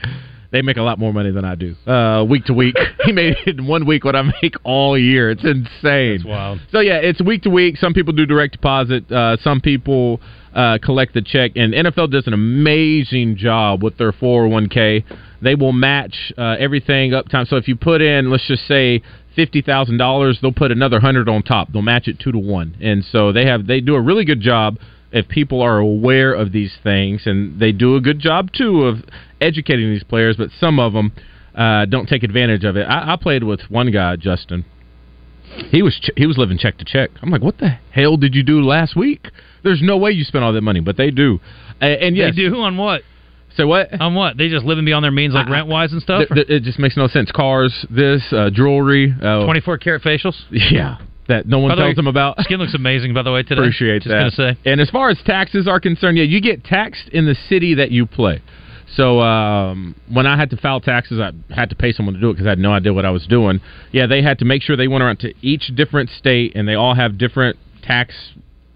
[0.52, 1.76] They make a lot more money than I do.
[1.86, 5.30] Uh, week to week, he made in one week what I make all year.
[5.30, 6.18] It's insane.
[6.18, 6.60] That's wild.
[6.72, 7.76] So yeah, it's week to week.
[7.76, 9.10] Some people do direct deposit.
[9.10, 10.20] Uh, some people
[10.54, 15.04] uh, collect the check, and NFL does an amazing job with their 401k.
[15.40, 17.46] They will match uh, everything up time.
[17.46, 19.02] So if you put in, let's just say
[19.34, 21.72] fifty thousand dollars, they'll put another hundred on top.
[21.72, 24.40] They'll match it two to one, and so they have they do a really good
[24.40, 24.78] job
[25.12, 28.98] if people are aware of these things, and they do a good job too of
[29.40, 30.36] educating these players.
[30.36, 31.12] But some of them
[31.54, 32.84] uh, don't take advantage of it.
[32.84, 34.64] I, I played with one guy, Justin.
[35.70, 37.10] He was ch- he was living check to check.
[37.22, 39.26] I'm like, what the hell did you do last week?
[39.64, 41.40] There's no way you spent all that money, but they do.
[41.82, 43.02] Uh, and yes, They do on what?
[43.56, 44.00] Say what?
[44.00, 44.36] On what?
[44.36, 46.28] They just living beyond their means, like rent wise and stuff.
[46.28, 47.32] Th- th- it just makes no sense.
[47.32, 50.36] Cars, this, uh, jewelry, uh, Twenty four karat facials.
[50.50, 52.40] Yeah, that no one tells way, them about.
[52.42, 53.42] Skin looks amazing, by the way.
[53.42, 54.30] Today, Appreciate just that.
[54.36, 54.70] Gonna say.
[54.70, 57.90] And as far as taxes are concerned, yeah, you get taxed in the city that
[57.90, 58.40] you play.
[58.96, 62.30] So um, when I had to file taxes, I had to pay someone to do
[62.30, 63.60] it because I had no idea what I was doing.
[63.92, 66.74] Yeah, they had to make sure they went around to each different state, and they
[66.74, 68.14] all have different tax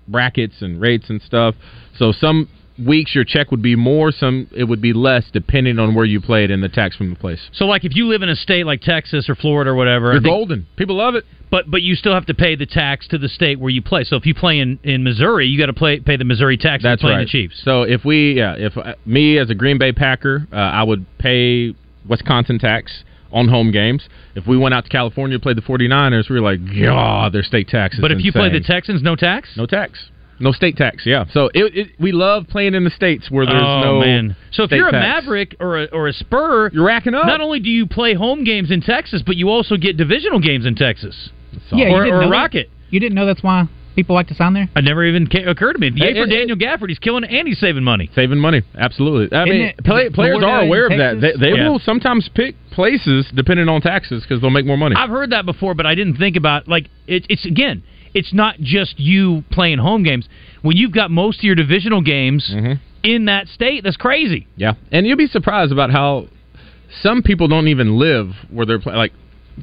[0.07, 1.55] brackets and rates and stuff.
[1.96, 5.94] So some weeks your check would be more, some it would be less, depending on
[5.94, 7.40] where you played and the tax from the place.
[7.52, 10.22] So, like, if you live in a state like Texas or Florida or whatever, You're
[10.22, 10.66] think- golden.
[10.76, 11.24] People love it.
[11.50, 14.02] But but you still have to pay the tax to the state where you play.
[14.02, 16.82] So if you play in, in Missouri, you got to play pay the Missouri tax.
[16.82, 17.24] That's playing right.
[17.26, 17.60] the Chiefs.
[17.64, 21.06] So if we, yeah, if uh, me as a Green Bay Packer, uh, I would
[21.18, 21.74] pay
[22.08, 24.08] Wisconsin tax on home games.
[24.34, 27.42] If we went out to California to play the 49ers, we were like, God, their
[27.44, 28.60] state tax is But if you play the.
[28.60, 29.50] Texans, no tax.
[29.56, 30.08] no tax,
[30.40, 31.24] no state tax, yeah.
[31.32, 34.36] So it, it, we love playing in the states where there's oh no man!
[34.52, 35.24] So if state you're a tax.
[35.24, 37.26] Maverick or a, or a Spur, you're racking up.
[37.26, 40.66] Not only do you play home games in Texas, but you also get divisional games
[40.66, 41.30] in Texas.
[41.72, 42.36] Yeah, you or, didn't or know a that?
[42.36, 42.70] Rocket.
[42.90, 44.68] You didn't know that's why people like to sign there?
[44.74, 45.90] It never even ca- occurred to me.
[45.94, 46.88] Yay It- for it- Daniel Gafford.
[46.88, 48.10] He's killing it and he's saving money.
[48.14, 49.36] Saving money, absolutely.
[49.36, 51.20] I Isn't mean, it- play, players Florida are aware of that.
[51.20, 51.68] They, they Yeah.
[51.68, 54.96] will sometimes pick places depending on taxes because they'll make more money.
[54.98, 57.82] I've heard that before, but I didn't think about like it, it's again.
[58.14, 60.29] It's not just you playing home games.
[60.62, 62.74] When you've got most of your divisional games Mm-hmm.
[63.03, 64.46] in that state, that's crazy.
[64.57, 66.29] Yeah, and you'll be surprised about how
[67.03, 68.98] some people don't even live where they're playing.
[68.98, 69.12] Like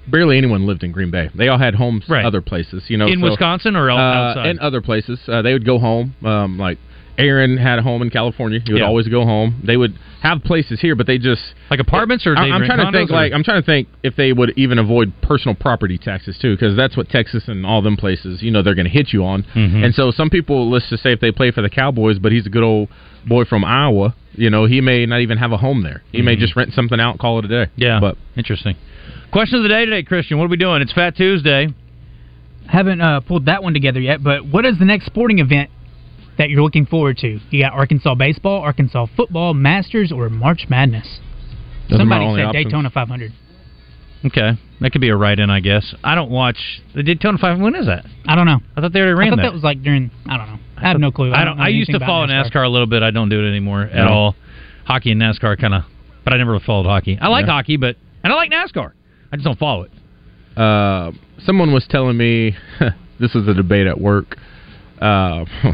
[0.07, 1.29] barely anyone lived in Green Bay.
[1.35, 2.23] They all had homes Right.
[2.25, 2.83] other places.
[2.87, 4.45] You know, in so, Wisconsin or uh, outside.
[4.47, 5.19] and other places.
[5.27, 6.15] Uh, they would go home.
[6.23, 6.77] Um, like
[7.21, 8.59] Aaron had a home in California.
[8.65, 8.85] He would Yeah.
[8.87, 9.55] always go home.
[9.63, 12.91] They would have places here, but they just like apartments or I, I'm trying to
[12.91, 16.37] think or- like I'm trying to think if they would even avoid personal property taxes
[16.39, 19.13] too, because that's what Texas and all them places, you know, they're going to hit
[19.13, 19.43] you on.
[19.55, 19.83] Mhm.
[19.85, 22.45] And so some people, let's just say if they play for the Cowboys, but he's
[22.45, 22.89] a good old
[23.27, 26.01] boy from Iowa, you know, he may not even have a home there.
[26.11, 26.39] He may Mhm.
[26.39, 27.65] just rent something out, and call it a day.
[27.75, 28.75] Yeah, but interesting.
[29.31, 30.37] Question of the day today, Christian.
[30.37, 30.81] What are we doing?
[30.81, 31.69] It's Fat Tuesday.
[32.67, 35.69] Haven't uh, pulled that one together yet, but what is the next sporting event
[36.37, 37.39] that you're looking forward to?
[37.49, 41.19] You got Arkansas baseball, Arkansas football, Masters, or March Madness?
[41.89, 42.65] Those Somebody said options.
[42.65, 43.33] Daytona 500.
[44.23, 45.95] Okay, that could be a write-in, I guess.
[46.03, 46.57] I don't watch
[46.93, 47.63] the Daytona 500.
[47.63, 48.05] When is that?
[48.27, 48.59] I don't know.
[48.77, 49.41] I thought they already I ran thought that.
[49.43, 50.11] that was like during.
[50.27, 50.59] I don't know.
[50.77, 51.33] I have no clue.
[51.33, 51.57] I don't.
[51.57, 52.63] know I used to follow about NASCAR.
[52.65, 53.01] a little bit.
[53.03, 54.07] I don't do it anymore at No.
[54.09, 54.35] all.
[54.85, 55.83] Hockey and NASCAR kind of,
[56.23, 57.17] but I never followed hockey.
[57.19, 57.51] I like Yeah.
[57.53, 58.91] hockey, but and I like NASCAR.
[59.31, 59.91] I just don't follow it.
[60.59, 61.11] uh,
[61.45, 62.55] someone was telling me
[63.19, 64.37] this was a debate at work.
[64.99, 65.45] Uh,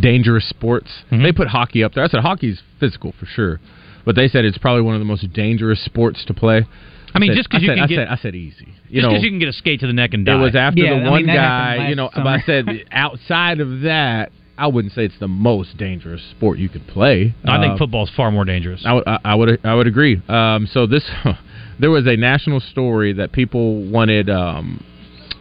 [0.00, 0.88] dangerous sports.
[1.10, 1.22] Mm-hmm.
[1.22, 2.04] They put hockey up there.
[2.04, 3.60] I said hockey's physical for sure,
[4.04, 6.66] but they said it's probably one of the most dangerous sports to play.
[7.14, 8.66] I mean, said- just 'cause I you said- can I get- said, I said easy.
[8.88, 10.34] You Just because you can get a skate to the neck and die.
[10.36, 11.88] it was after Yeah, the mean, one that happened guy.
[11.88, 12.26] You know, but.
[12.26, 16.86] I said outside of that, I wouldn't say it's the most dangerous sport you could
[16.86, 17.34] play.
[17.44, 18.84] I think Uh, football's far more dangerous.
[18.84, 20.20] I would, I I would, I would agree.
[20.28, 21.08] Um, so this,
[21.80, 24.80] there was a national story that people wanted um,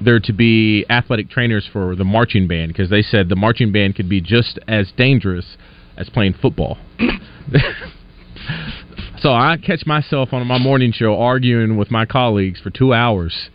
[0.02, 3.96] there to be athletic trainers for the marching band because they said the marching band
[3.96, 5.58] could be just as dangerous
[5.98, 6.78] as playing football.
[9.20, 13.50] so I catch myself on my morning show arguing with my colleagues for two hours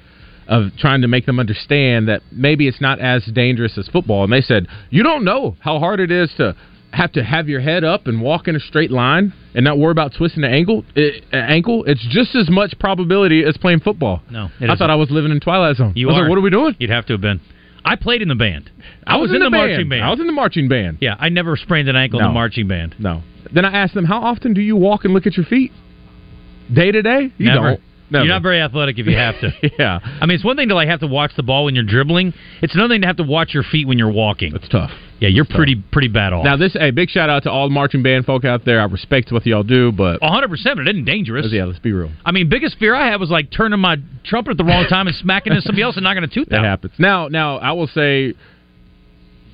[0.47, 4.25] of trying to make them understand that maybe it's not as dangerous as football.
[4.25, 6.57] And they said, "You don't know how hard it is to
[6.93, 9.93] have to have your head up and walk in a straight line and not worry
[9.93, 10.85] about twisting an ankle.
[10.95, 11.85] It, an ankle.
[11.85, 14.23] It's just as much probability as playing football.
[14.31, 15.93] No, it I thought I was living in Twilight Zone.
[15.97, 16.23] You I was are.
[16.23, 16.77] like, what are we doing?
[16.79, 17.41] You'd have to have been.
[17.85, 18.71] I played in the band.
[19.07, 19.71] I was, in, the, band.
[19.71, 20.03] marching band.
[20.03, 20.99] I was in the marching band.
[21.01, 22.97] Yeah, I never sprained an ankle in the marching band.
[22.99, 23.23] No.
[23.53, 25.73] Then I asked them, how often do you walk and look at your feet?
[26.73, 27.33] Day to day?
[27.39, 27.71] You Never.
[27.71, 27.81] don't.
[28.11, 28.25] Never.
[28.25, 29.53] You're not very athletic if you have to.
[29.79, 29.99] yeah.
[30.03, 32.33] I mean, it's one thing to like have to watch the ball when you're dribbling.
[32.63, 34.55] It's another thing to have to watch your feet when you're walking.
[34.55, 34.91] It's tough.
[35.21, 36.45] Yeah, you're pretty pretty bad off.
[36.45, 38.81] Now this, hey, big shout out to all the marching band folk out there.
[38.81, 41.49] I respect what y'all do, but 100, percent but it isn't dangerous.
[41.51, 42.11] yeah, let's be real.
[42.25, 45.07] I mean, biggest fear I had was like turning my trumpet at the wrong time
[45.09, 46.65] and smacking into somebody else and knocking a tooth That out.
[46.65, 46.95] happens.
[46.99, 48.35] Now, now I will say,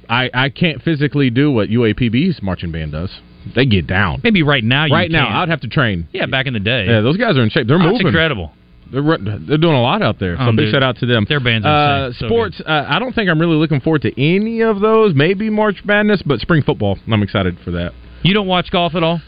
[0.09, 3.11] I I can't physically do what UAPB's marching band does.
[3.55, 4.21] They get down.
[4.25, 4.85] Maybe right now.
[4.87, 5.37] You right now, can.
[5.37, 6.09] I'd have to train.
[6.13, 6.87] Yeah, back in the day.
[6.87, 7.67] Yeah, those guys are in shape.
[7.67, 8.07] They're That's moving.
[8.07, 8.53] incredible.
[8.93, 10.37] They're they're doing a lot out there.
[10.37, 10.73] So Oh, big dude.
[10.73, 11.27] shout out to them.
[11.29, 12.13] Their band's uh.
[12.19, 12.61] So sports.
[12.65, 15.15] uh, I don't think I'm really looking forward to any of those.
[15.15, 16.99] Maybe March Madness, but spring football.
[17.11, 17.93] I'm excited for that.
[18.23, 19.21] You don't watch golf at all?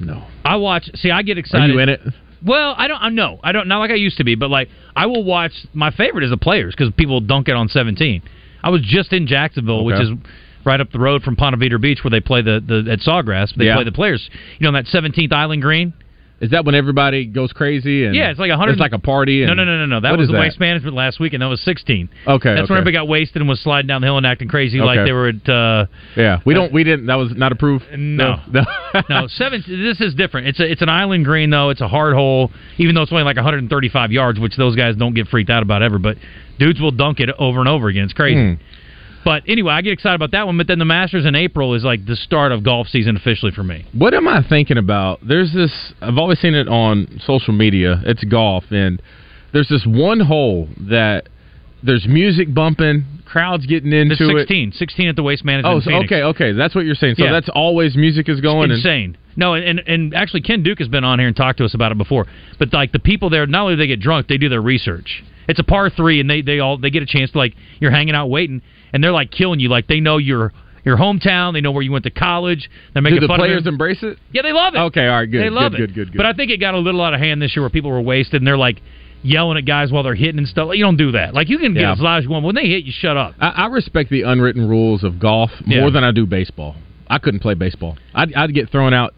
[0.00, 0.24] No.
[0.44, 0.90] I watch.
[0.96, 1.72] See, I get Are excited.
[1.72, 2.00] you in it?
[2.44, 3.00] Well, I don't.
[3.02, 3.40] I know.
[3.42, 3.66] I don't.
[3.66, 5.52] Not like I used to be, but like I will watch.
[5.72, 8.22] My favorite is the players because people dunk it on 17.
[8.62, 10.10] I was just in Jacksonville, which is
[10.66, 13.54] right up the road from Ponte Vedra Beach, where they play the, the at Sawgrass.
[13.56, 13.76] They Yeah.
[13.76, 14.28] play the players.
[14.58, 15.92] You know, on that 17th Island Green.
[16.38, 18.04] Is that when everybody goes crazy?
[18.04, 18.72] And Yeah, it's like a hundred.
[18.72, 19.42] It's like a party.
[19.42, 20.00] And no, no, no, no, no.
[20.00, 22.10] That was the waste management last week, and that was 16.
[22.26, 24.78] Okay, that's when everybody got wasted and was sliding down the hill and acting crazy
[24.78, 25.48] like they were at.
[25.48, 26.70] Uh, Yeah, we don't.
[26.74, 27.06] We didn't.
[27.06, 27.86] That was not approved.
[27.96, 28.38] No.
[28.52, 28.64] no.
[29.08, 29.64] no, seven.
[29.66, 30.48] This is different.
[30.48, 31.70] It's a it's an island green though.
[31.70, 35.14] It's a hard hole, even though it's only like 135 yards, which those guys don't
[35.14, 35.98] get freaked out about ever.
[35.98, 36.18] But
[36.58, 38.04] dudes will dunk it over and over again.
[38.04, 38.58] It's crazy.
[39.26, 40.56] But anyway, I get excited about that one.
[40.56, 43.64] But then the Masters in April is like the start of golf season officially for
[43.64, 43.84] me.
[43.92, 45.18] What am I thinking about?
[45.26, 45.92] There's this.
[46.00, 48.00] I've always seen it on social media.
[48.06, 49.02] It's golf, and
[49.52, 51.28] there's this one hole that
[51.82, 55.76] there's music bumping, crowds getting into It's 16, 16 at the Waste Management.
[55.76, 56.52] Oh, so, okay, okay.
[56.52, 57.16] That's what you're saying.
[57.16, 57.32] So Yeah.
[57.32, 58.70] that's always music is going.
[58.70, 59.16] and- insane.
[59.34, 61.74] No, and, and and actually Ken Duke has been on here and talked to us
[61.74, 62.26] about it before.
[62.60, 65.24] But like the people there, not only do they get drunk, they do their research.
[65.48, 67.90] It's a par three, and they they all they get a chance to like you're
[67.90, 68.62] hanging out waiting,
[68.92, 69.68] and they're like killing you.
[69.68, 70.52] Like they know your
[70.84, 72.70] your hometown, they know where you went to college.
[72.92, 73.70] They're making do the fun players of it.
[73.70, 74.18] embrace it?
[74.32, 74.78] Yeah, they love it.
[74.78, 75.42] Okay, all right, good.
[75.42, 75.86] They love good, it.
[75.88, 76.16] good, good, good.
[76.16, 78.00] But I think it got a little out of hand this year where people were
[78.00, 78.80] wasted and they're like
[79.22, 80.70] yelling at guys while they're hitting and stuff.
[80.74, 81.34] You don't do that.
[81.34, 81.92] Like you can get Yeah.
[81.92, 82.44] as loud as you want.
[82.44, 83.34] When they hit, you shut up.
[83.40, 85.90] I, I respect the unwritten rules of golf more Yeah.
[85.90, 86.76] than I do baseball.
[87.08, 87.96] I couldn't play baseball.
[88.14, 89.14] I'd, I'd get thrown out,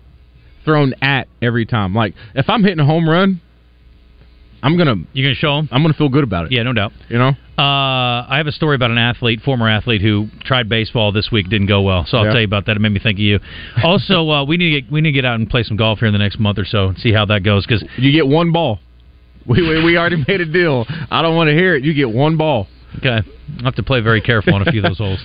[0.65, 1.95] thrown at every time.
[1.95, 3.41] Like if I'm hitting a home run,
[4.63, 5.69] I'm gonna you're gonna show them.
[5.71, 6.53] I'm gonna feel good about it.
[6.53, 6.93] Yeah, no doubt.
[7.09, 7.29] You know.
[7.59, 11.49] Uh, I have a story about an athlete, former athlete, who tried baseball this week,
[11.49, 12.05] didn't go well.
[12.07, 12.31] So I'll Yeah.
[12.33, 12.77] tell you about that.
[12.77, 13.41] It made me think of you.
[13.83, 15.99] Also, uh, we need to get, we need to get out and play some golf
[15.99, 17.67] here in the next month or so and see how that goes.
[17.67, 18.79] Because You get one ball.
[19.47, 20.85] We, we we already made a deal.
[21.11, 21.83] I don't want to hear it.
[21.83, 22.67] You get one ball.
[22.99, 23.23] okay,
[23.59, 25.21] I'll have to play very careful on a few of those holes.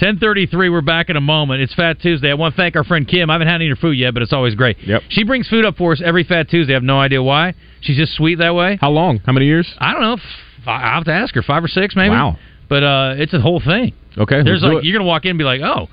[0.00, 1.60] 1033, we're back in a moment.
[1.62, 2.30] It's Fat Tuesday.
[2.30, 3.28] I want to thank our friend Kim.
[3.28, 4.78] I haven't had any of her food yet, but it's always great.
[4.80, 5.02] Yep.
[5.08, 6.72] She brings food up for us every Fat Tuesday.
[6.72, 7.54] I have no idea why.
[7.86, 8.78] She's just sweet that way.
[8.80, 9.18] How long?
[9.24, 9.66] How many years?
[9.78, 10.12] I don't know.
[10.14, 11.42] F- I'll have to ask her.
[11.42, 12.10] Five or six, maybe.
[12.10, 12.36] Wow.
[12.68, 13.92] But uh, it's a whole thing.
[14.18, 14.42] Okay.
[14.42, 15.88] There's like you're gonna walk in and be like, oh,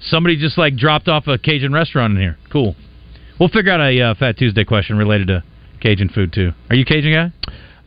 [0.00, 2.36] somebody just like dropped off a Cajun restaurant in here.
[2.52, 2.76] Cool.
[3.40, 5.44] We'll figure out a uh, Fat Tuesday question related to
[5.80, 6.52] Cajun food too.
[6.70, 7.32] Are you a Cajun guy?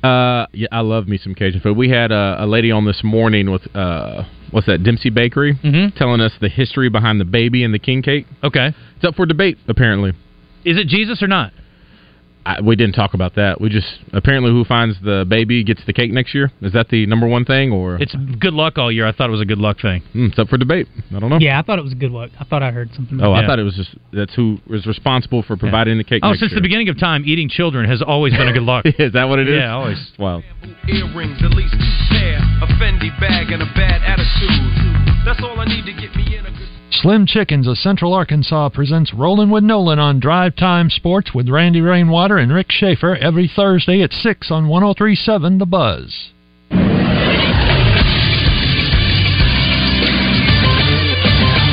[0.03, 1.77] Uh, yeah, I love me some Cajun food.
[1.77, 4.83] We had a, a lady on this morning with uh, what's that?
[4.83, 5.93] Dempsey Bakery, Mhm.
[5.95, 8.25] telling us the history behind the baby and the king cake.
[8.43, 8.73] Okay.
[8.95, 10.11] It's up for debate, apparently.
[10.65, 11.53] Is it Jesus or not?
[12.45, 13.61] I, we didn't talk about that.
[13.61, 16.51] We just apparently who finds the baby gets the cake next year.
[16.61, 19.05] Is that the number one thing, or It's good luck all year.
[19.07, 20.01] I thought it was a good luck thing.
[20.13, 20.87] Hmm, it's up for debate?
[21.15, 21.37] I don't know.
[21.39, 22.31] Yeah, I thought it was good luck.
[22.39, 23.19] I thought I heard something.
[23.19, 23.47] About Oh, I Yeah.
[23.47, 26.21] thought it was just that's who is responsible for providing the cake.
[26.23, 26.57] Oh, next since year.
[26.57, 28.85] the beginning of time, eating children has always been a good luck.
[28.99, 29.55] is that what it is?
[29.59, 30.11] Yeah, always.
[30.17, 30.41] Wow.
[30.87, 32.37] Earrings, at least two pair.
[32.61, 35.25] A Fendi bag and a bad attitude.
[35.25, 36.30] That's all I need to get me in a good.
[37.01, 41.81] Slim Chickens of Central Arkansas presents Rolling with Nolan on Drive Time Sports with Randy
[41.81, 46.29] Rainwater and Rick Schaeffer every Thursday at 6 on 1037 The Buzz.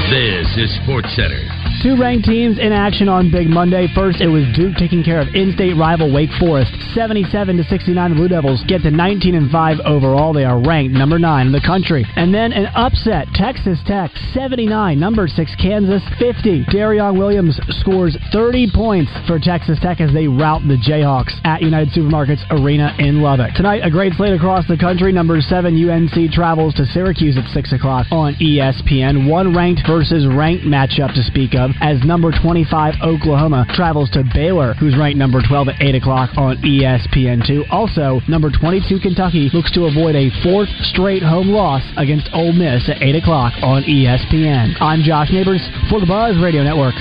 [0.08, 1.57] This is Sports Center.
[1.82, 3.86] Two ranked teams in action on Big Monday.
[3.94, 7.94] First, it was Duke taking care of in-state rival Wake Forest, 77 to 69.
[8.10, 10.32] The Blue Devils get to 19 and 5 overall.
[10.32, 12.04] They are ranked number nine in the country.
[12.16, 16.66] And then an upset: Texas Tech 79, number six Kansas 50.
[16.66, 21.94] Darrion Williams scores 30 points for Texas Tech as they rout the Jayhawks at United
[21.94, 23.54] Supermarkets Arena in Lubbock.
[23.54, 25.12] Tonight, a great slate across the country.
[25.12, 29.30] Number seven UNC travels to Syracuse at six o'clock on ESPN.
[29.30, 31.67] One ranked versus ranked matchup to speak of.
[31.68, 36.30] Of as number 25 Oklahoma travels to Baylor, who's ranked number 12 at 8 o'clock
[36.36, 37.66] on E ESPN2.
[37.70, 42.88] Also, number 22 Kentucky looks to avoid a fourth straight home loss against Ole Miss
[42.88, 44.80] at 8 o'clock on ESPN.
[44.80, 46.94] I'm Josh Neighbors for the Buzz Radio Network.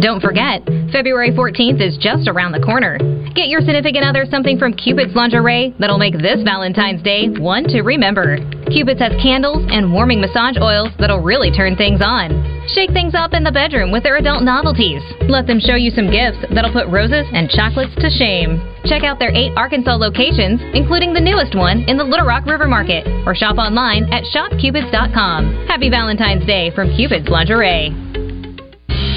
[0.00, 2.96] Don't forget, February 14th is just around the corner.
[3.36, 7.82] Get your significant other something from Cupid's Lingerie that'll make this Valentine's Day one to
[7.82, 8.40] remember.
[8.72, 12.32] Cupid's has candles and warming massage oils that'll really turn things on.
[12.72, 15.02] Shake things up in the bedroom with their adult novelties.
[15.28, 18.56] Let them show you some gifts that'll put roses and chocolates to shame.
[18.88, 22.66] Check out their eight Arkansas locations, including the newest one in the Little Rock River
[22.66, 25.68] Market, or shop online at shopcupids.com.
[25.68, 28.09] Happy Valentine's Day from Cupid's Lingerie.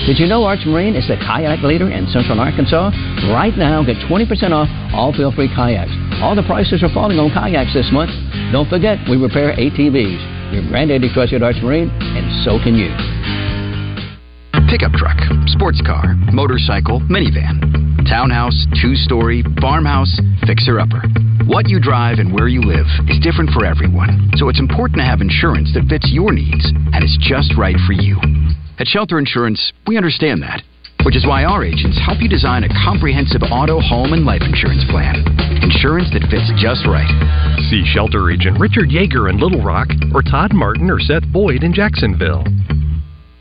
[0.03, 2.91] Did you know Arch Marine is the kayak leader in central Arkansas?
[3.31, 5.95] Right now, get 20% off all feel-free kayaks.
[6.19, 8.11] All the prices are falling on kayaks this month.
[8.51, 10.51] Don't forget, we repair ATVs.
[10.51, 12.91] Your granddaddy trusted Arch Marine, and so can you.
[14.67, 15.15] Pickup truck,
[15.47, 17.63] sports car, motorcycle, minivan,
[18.03, 20.11] townhouse, two story, farmhouse,
[20.43, 20.99] fixer upper.
[21.47, 25.07] What you drive and where you live is different for everyone, so it's important to
[25.07, 28.19] have insurance that fits your needs and is just right for you.
[28.79, 30.63] At Shelter Insurance, we understand that,
[31.05, 34.83] which is why our agents help you design a comprehensive auto, home, and life insurance
[34.89, 35.21] plan.
[35.62, 37.07] Insurance that fits just right.
[37.69, 41.71] See shelter agent Richard Yeager in Little Rock or Todd Martin or Seth Boyd in
[41.71, 42.43] Jacksonville.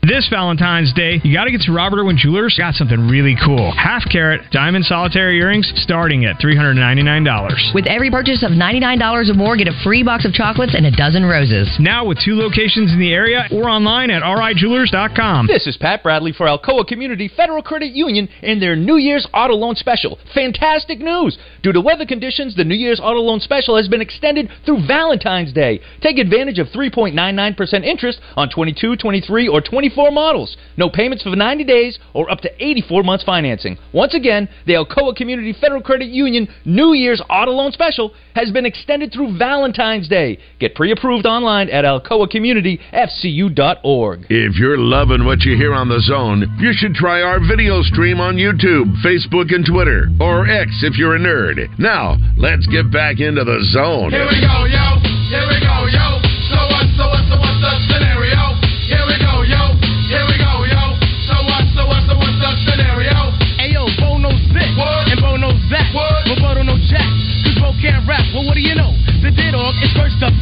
[0.03, 2.55] This Valentine's Day, you got to get to Robert Irwin Jewelers.
[2.57, 3.71] Got something really cool.
[3.71, 7.73] Half carat diamond solitaire earrings starting at $399.
[7.73, 10.91] With every purchase of $99 or more, get a free box of chocolates and a
[10.91, 11.73] dozen roses.
[11.79, 15.47] Now with two locations in the area or online at rijewelers.com.
[15.47, 19.53] This is Pat Bradley for Alcoa Community Federal Credit Union and their New Year's Auto
[19.53, 20.19] Loan Special.
[20.33, 21.37] Fantastic news!
[21.61, 25.53] Due to weather conditions, the New Year's Auto Loan Special has been extended through Valentine's
[25.53, 25.79] Day.
[26.01, 30.57] Take advantage of 3.99% interest on 22, 23, or 24 models.
[30.77, 33.77] No payments for 90 days or up to 84 months financing.
[33.93, 38.65] Once again, the Alcoa Community Federal Credit Union New Year's Auto Loan Special has been
[38.65, 40.39] extended through Valentine's Day.
[40.59, 44.25] Get pre-approved online at alcoacommunityfcu.org.
[44.29, 48.19] If you're loving what you hear on the zone, you should try our video stream
[48.19, 51.79] on YouTube, Facebook, and Twitter, or X if you're a nerd.
[51.79, 54.11] Now, let's get back into the zone.
[54.11, 54.99] Here we go, yo.
[55.29, 56.02] Here we go, yo.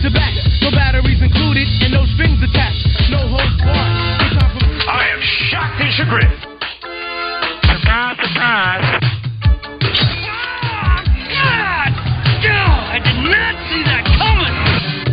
[0.01, 0.33] To bat.
[0.61, 2.85] No batteries included, and no strings attached.
[3.09, 3.77] No holds barred.
[4.17, 6.41] No time for- I am shocked and chagrined.
[7.69, 8.85] Surprise, surprise.
[10.73, 11.03] Ah,
[11.37, 11.91] God!
[12.41, 12.81] God!
[12.91, 14.55] I did not see that coming!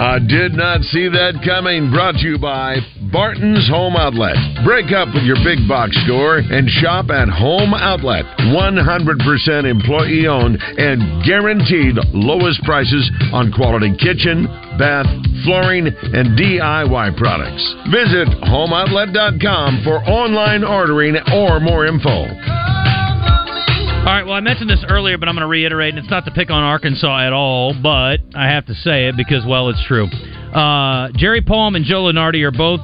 [0.00, 1.90] I did not see that coming.
[1.90, 2.76] Brought to you by
[3.12, 4.36] Barton's Home Outlet.
[4.64, 8.24] Break up with your big box store and shop at Home Outlet.
[8.52, 14.44] 100% employee owned and guaranteed lowest prices on quality kitchen,
[14.78, 15.06] bath,
[15.44, 17.64] flooring, and DIY products.
[17.90, 22.87] Visit homeoutlet.com for online ordering or more info.
[24.08, 26.24] All right, well, I mentioned this earlier, but I'm going to reiterate, and it's not
[26.24, 29.84] to pick on Arkansas at all, but I have to say it because, well, it's
[29.86, 30.06] true.
[30.06, 32.80] Uh, Jerry Palm and Joe Lunardi are both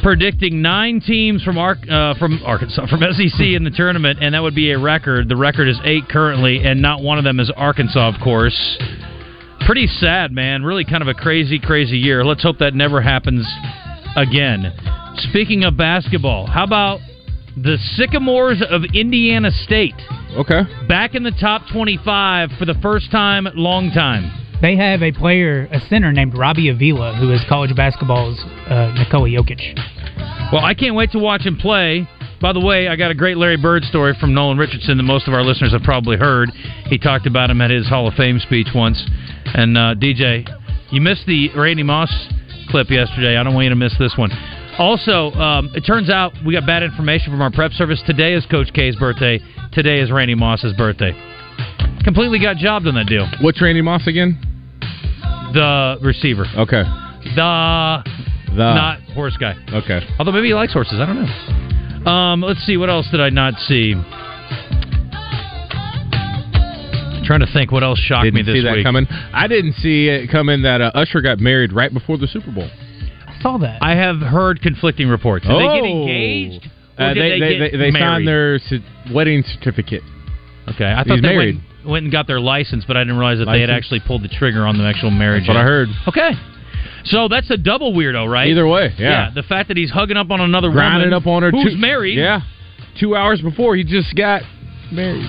[0.00, 4.42] predicting nine teams from Ar- uh, from Arkansas from SEC in the tournament, and that
[4.44, 5.28] would be a record.
[5.28, 8.78] The record is eight currently, and not one of them is Arkansas, of course.
[9.66, 10.62] Pretty sad, man.
[10.62, 12.24] Really kind of a crazy, crazy year.
[12.24, 13.44] Let's hope that never happens
[14.14, 14.72] again.
[15.28, 17.00] Speaking of basketball, how about
[17.56, 19.94] the Sycamores of Indiana State?
[20.36, 20.62] Okay.
[20.88, 24.30] Back in the top 25 for the first time, long time.
[24.62, 28.38] They have a player, a center named Robbie Avila, who is college basketball's
[28.68, 29.74] uh, Nikola Jokic.
[30.52, 32.08] Well, I can't wait to watch him play.
[32.40, 35.28] By the way, I got a great Larry Bird story from Nolan Richardson that most
[35.28, 36.50] of our listeners have probably heard.
[36.86, 39.02] He talked about him at his Hall of Fame speech once.
[39.46, 40.48] And uh, DJ,
[40.90, 42.12] you missed the Randy Moss
[42.68, 43.36] clip yesterday.
[43.36, 44.30] I don't want you to miss this one.
[44.78, 48.02] Also, um, it turns out we got bad information from our prep service.
[48.06, 49.38] Today is Coach K's birthday.
[49.72, 51.12] Today is Randy Moss's birthday.
[52.04, 53.28] Completely got jobbed on that deal.
[53.42, 54.38] What's Randy Moss again?
[55.52, 56.46] The receiver.
[56.56, 56.82] Okay.
[57.36, 58.02] The,
[58.48, 59.54] The not horse guy.
[59.72, 60.00] Okay.
[60.18, 60.98] Although maybe he likes horses.
[60.98, 62.10] I don't know.
[62.10, 62.76] Um, let's see.
[62.76, 63.92] What else did I not see?
[67.24, 68.84] Trying to think what else shocked Didn't me this see that week.
[68.84, 69.06] coming.
[69.32, 72.68] I didn't see it coming that uh, Usher got married right before the Super Bowl.
[73.42, 73.82] I saw that.
[73.82, 75.46] I have heard conflicting reports.
[75.46, 76.02] Did they get Oh.
[76.02, 76.70] engaged?
[76.98, 80.02] Uh, did they they, they, they, they signed their c- wedding certificate.
[80.68, 81.56] Okay, I He's thought they married.
[81.82, 84.22] Went, went and got their license, but I didn't realize that they had actually pulled
[84.22, 85.42] the trigger on the actual marriage.
[85.46, 85.88] That's what I heard.
[86.06, 86.30] Okay.
[87.04, 88.48] So that's a double weirdo, right?
[88.48, 89.30] Either way, yeah.
[89.34, 91.50] the fact that he's hugging up on another Grinding woman up on her.
[91.50, 92.16] who's two- married.
[92.16, 92.42] Yeah.
[93.00, 94.42] Two hours before he just got
[94.92, 95.26] married.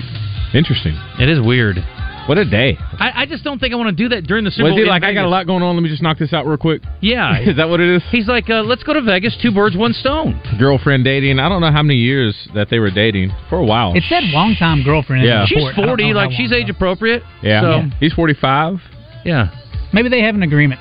[0.54, 0.94] Interesting.
[1.18, 1.78] It is weird.
[2.26, 2.78] What a day.
[2.98, 4.76] I, I just don't think I want to do that during the Super Was Bowl.
[4.78, 5.30] he in like, I got a Vegas.
[5.30, 6.80] lot going on, let me just knock this out real quick?
[7.02, 7.38] Yeah.
[7.50, 8.02] is that what it is?
[8.10, 10.40] He's like, uh, let's go to Vegas, two birds, one stone.
[10.58, 11.38] Girlfriend dating.
[11.38, 13.30] I don't know how many years that they were dating.
[13.50, 13.92] For a while.
[13.94, 15.22] It said long time girlfriend.
[15.24, 15.46] in the Yeah.
[15.46, 15.74] She's report.
[15.74, 17.22] I don't 40, know like how she's long, age appropriate.
[17.42, 17.60] yeah.
[17.60, 18.78] So, He's 45.
[19.26, 19.50] yeah.
[19.92, 20.80] Maybe they have an agreement.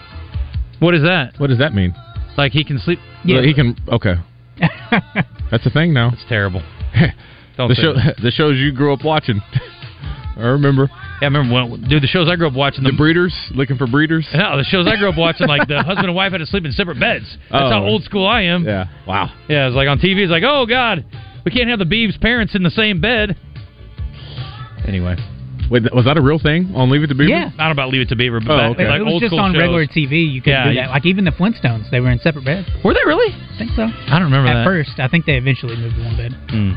[0.80, 1.34] What is that?
[1.39, 1.94] What does that mean?
[2.38, 3.00] Like he can sleep?
[3.26, 3.41] Yeah.
[3.41, 3.76] He can.
[3.89, 4.16] Okay.
[5.52, 6.12] That's a thing now.
[6.14, 6.62] It's terrible.
[7.58, 8.16] Don't the say show, that.
[8.22, 9.41] the shows you grew up watching.
[10.38, 10.89] I remember.
[11.24, 12.84] Yeah, I remember when, dude, the shows I grew up watching.
[12.84, 14.28] The breeders looking for breeders.
[14.34, 16.66] No, the shows I grew up watching, like the husband and wife had to sleep
[16.66, 17.26] in separate beds.
[17.50, 17.70] That's Oh.
[17.70, 18.66] how old school I am.
[18.66, 18.86] Yeah.
[19.08, 19.32] Wow.
[19.48, 21.06] Yeah, it's like on TV, it's like, oh God,
[21.46, 23.38] we can't have the Beeves' parents in the same bed.
[24.88, 25.16] Anyway.
[25.72, 27.30] Wait, was that a real thing on Leave It to Beaver?
[27.32, 27.50] Yeah.
[27.58, 28.86] Don't about Leave It to Beaver, but Oh, okay.
[28.88, 29.62] like it was old just school on shows.
[29.62, 30.30] regular TV.
[30.30, 30.90] You could Yeah, do that.
[30.90, 32.68] Like even the Flintstones, they were in separate beds.
[32.84, 33.34] Were they really?
[33.34, 33.84] I think so.
[33.88, 34.66] I don't remember At that.
[34.66, 36.34] first, I think they eventually moved to one bed.
[36.50, 36.72] Hmm.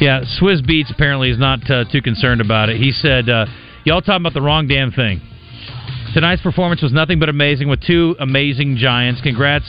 [0.00, 2.76] Yeah, Swizz Beatz apparently is not uh, too concerned about it.
[2.76, 3.46] He said, uh,
[3.84, 5.20] "Y'all talking about the wrong damn thing."
[6.14, 9.20] Tonight's performance was nothing but amazing with two amazing giants.
[9.20, 9.64] Congrats,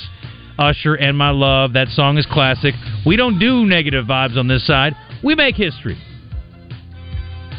[0.59, 1.73] Usher and my love.
[1.73, 2.73] That song is classic.
[3.05, 4.93] We don't do negative vibes on this side.
[5.23, 5.97] We make history.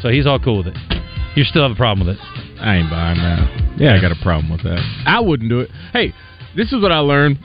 [0.01, 0.77] So he's all cool with it.
[1.35, 2.21] You still have a problem with it?
[2.59, 3.75] I ain't buying that.
[3.77, 4.79] Yeah, I got a problem with that.
[5.05, 5.69] I wouldn't do it.
[5.93, 6.13] Hey,
[6.55, 7.39] this is what I learned.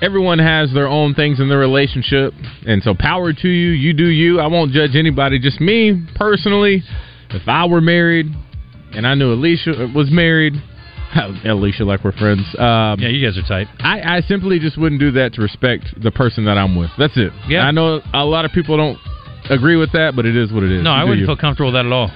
[0.00, 2.32] Everyone has their own things in their relationship,
[2.66, 3.70] and so power to you.
[3.70, 4.38] You do you.
[4.38, 5.38] I won't judge anybody.
[5.40, 6.82] Just me personally.
[7.30, 8.26] If I were married,
[8.92, 10.54] and I knew Alicia was married,
[11.44, 12.40] Alicia like we're friends.
[12.58, 13.66] Um, Yeah, you guys are tight.
[13.80, 16.90] I, I simply just wouldn't do that to respect the person that I'm with.
[16.96, 17.32] That's it.
[17.48, 17.62] Yeah.
[17.62, 18.98] I know a lot of people don't
[19.50, 20.82] agree with that, but it is what it is.
[20.82, 21.26] No, I wouldn't you.
[21.26, 22.10] feel comfortable with that at all.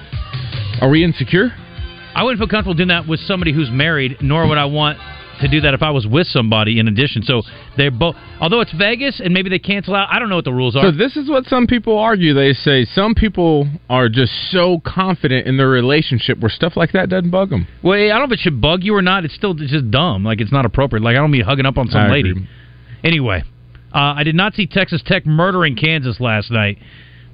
[0.81, 1.49] Are we insecure?
[2.15, 4.99] I wouldn't feel comfortable doing that with somebody who's married, nor would I want
[5.43, 7.23] to do that if I was with somebody in addition.
[7.23, 7.43] So
[7.77, 10.53] they're both, although it's Vegas and maybe they cancel out, I don't know what the
[10.53, 10.83] rules are.
[10.83, 12.33] So this is what some people argue.
[12.33, 17.09] They say some people are just so confident in their relationship where stuff like that
[17.09, 17.67] doesn't bug them.
[17.83, 19.25] well, I don't know if it should bug you or not.
[19.25, 20.23] It's still just dumb.
[20.23, 21.03] Like it's not appropriate.
[21.03, 22.31] Like I don't mean hugging up on some I lady.
[22.31, 22.47] agree.
[23.03, 23.43] Anyway,
[23.93, 26.77] uh, I did not see Texas Tech murdering Kansas last night.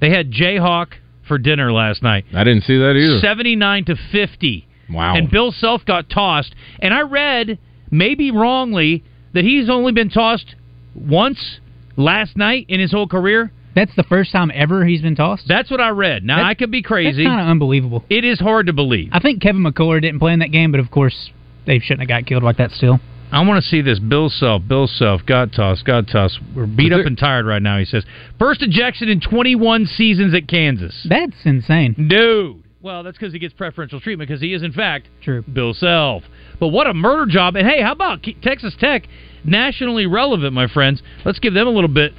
[0.02, 0.94] They had Jayhawk
[1.28, 2.26] for dinner last night.
[2.34, 3.20] I didn't see that either.
[3.20, 4.68] 79 to 50.
[4.90, 5.16] Wow.
[5.16, 6.56] And Bill Self got tossed.
[6.80, 7.60] And I read,
[7.92, 10.56] maybe wrongly, that he's only been tossed
[10.96, 11.60] once
[11.96, 13.52] last night in his whole career.
[13.76, 15.44] That's the first time ever he's been tossed.
[15.48, 16.24] That's what I read.
[16.24, 17.24] Now, That's- I could be That's crazy.
[17.26, 18.04] kind of unbelievable.
[18.10, 19.10] It is hard to believe.
[19.12, 21.30] I think Kevin McCullar didn't play in that game, but of course
[21.66, 22.72] they shouldn't have got killed like that.
[22.72, 23.00] Still,
[23.32, 24.00] I want to see this.
[24.00, 26.40] Bill Self, Bill Self, got tossed, got tossed.
[26.56, 28.04] We're beat Was up and tired right now, he says.
[28.40, 31.06] First ejection in 21 seasons at Kansas.
[31.08, 31.94] that's insane.
[32.10, 32.64] Dude.
[32.82, 35.44] Well, that's because he gets preferential treatment because he is, in fact, True.
[35.44, 36.24] Bill Self.
[36.60, 37.56] But what a murder job.
[37.56, 39.08] And hey, how about Texas Tech?
[39.44, 41.02] Nationally relevant, my friends.
[41.26, 42.14] Let's give them a little bit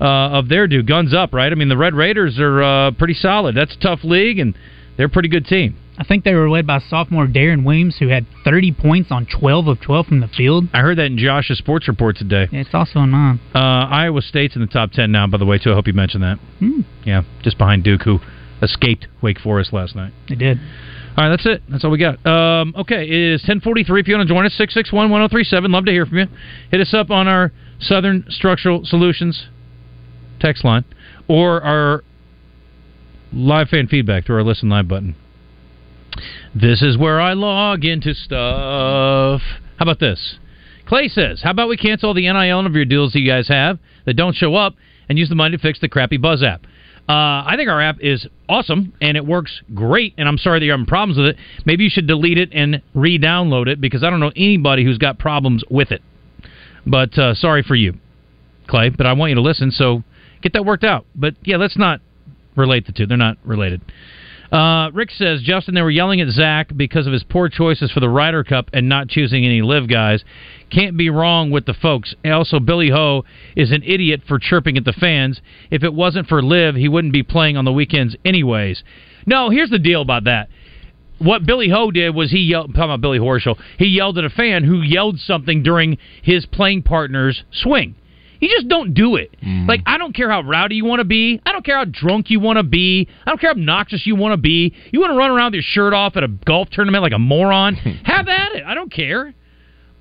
[0.00, 0.82] uh, of their due.
[0.82, 1.50] Guns up, right?
[1.50, 3.54] I mean, the Red Raiders are uh, pretty solid.
[3.54, 4.56] That's a tough league, and
[4.96, 5.76] they're a pretty good team.
[5.96, 9.68] I think they were led by sophomore Darrion Williams, who had 30 points on 12
[9.68, 10.64] of 12 from the field.
[10.72, 12.48] I heard that in Josh's sports report today.
[12.50, 13.40] Yeah, it's also in mine.
[13.54, 15.70] Uh, Iowa State's in the top 10 now, by the way, too.
[15.70, 16.38] I hope you mentioned that.
[16.58, 16.80] Hmm.
[17.04, 18.18] Yeah, just behind Duke, who
[18.60, 20.12] escaped Wake Forest last night.
[20.28, 20.58] They did.
[21.16, 21.62] All right, that's it.
[21.68, 22.24] That's all we got.
[22.26, 24.00] Um, okay, it is 1043.
[24.00, 25.70] If you want to join us, 661-1037.
[25.70, 26.26] Love to hear from you.
[26.72, 29.46] Hit us up on our Southern Structural Solutions
[30.40, 30.84] text line
[31.28, 32.02] or our
[33.32, 35.14] live fan feedback through our Listen Live button.
[36.54, 39.40] This is where I log into stuff.
[39.76, 40.38] How about this?
[40.86, 43.78] Clay says, how about we cancel the NIL of your deals that you guys have
[44.04, 44.74] that don't show up
[45.08, 46.62] and use the money to fix the crappy Buzz app?
[47.06, 50.64] Uh, I think our app is awesome and it works great, and I'm sorry that
[50.64, 51.36] you're having problems with it.
[51.66, 54.96] Maybe you should delete it and re download it because I don't know anybody who's
[54.96, 56.02] got problems with it.
[56.86, 57.94] But uh, sorry for you,
[58.68, 60.02] Clay, but I want you to listen, so
[60.40, 61.04] get that worked out.
[61.14, 62.00] But yeah, let's not
[62.56, 63.82] relate the two, they're not related.
[64.52, 68.00] Uh, Rick says, Justin, they were yelling at Zach because of his poor choices for
[68.00, 70.24] the Ryder Cup and not choosing any LIV guys.
[70.70, 72.14] Can't be wrong with the folks.
[72.24, 73.24] Also, Billy Ho
[73.56, 75.40] is an idiot for chirping at the fans.
[75.70, 78.82] If it wasn't for LIV, he wouldn't be playing on the weekends anyways.
[79.26, 80.48] No, here's the deal about that.
[81.18, 84.30] What Billy Ho did was he yelled, talking about Billy Horschel, he yelled at a
[84.30, 87.94] fan who yelled something during his playing partner's swing.
[88.40, 89.34] You just don't do it.
[89.66, 91.40] Like I don't care how rowdy you want to be.
[91.44, 93.08] I don't care how drunk you want to be.
[93.26, 94.74] I don't care how obnoxious you want to be.
[94.92, 97.18] You want to run around with your shirt off at a golf tournament like a
[97.18, 97.74] moron?
[98.04, 98.64] Have at it.
[98.64, 99.34] I don't care.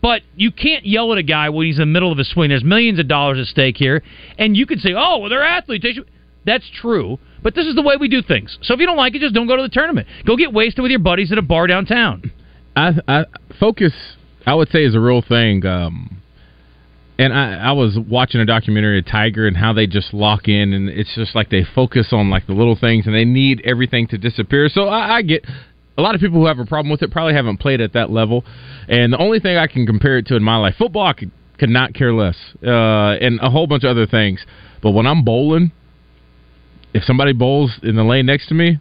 [0.01, 2.49] But you can't yell at a guy when he's in the middle of a swing.
[2.49, 4.03] There's millions of dollars at stake here,
[4.37, 5.95] and you can say, "Oh, well, they're athletes." They.
[6.45, 8.57] That's true, but this is the way we do things.
[8.63, 10.07] So if you don't like it, just don't go to the tournament.
[10.25, 12.33] Go get wasted with your buddies at a bar downtown.
[12.75, 13.25] I, I
[13.61, 13.93] focus
[14.45, 15.65] I would say is a real thing.
[15.65, 16.21] Um,
[17.23, 20.73] and I, I was watching a documentary of Tiger and how they just lock in,
[20.73, 24.07] and it's just like they focus on like the little things, and they need everything
[24.07, 24.67] to disappear.
[24.67, 25.45] So I, I get
[25.97, 28.09] a lot of people who have a problem with it probably haven't played at that
[28.09, 28.43] level.
[28.89, 31.31] And the only thing I can compare it to in my life, football, I could,
[31.57, 34.45] could not care less, uh, and a whole bunch of other things.
[34.81, 35.71] But when I'm bowling,
[36.93, 38.79] if somebody bowls in the lane next to me,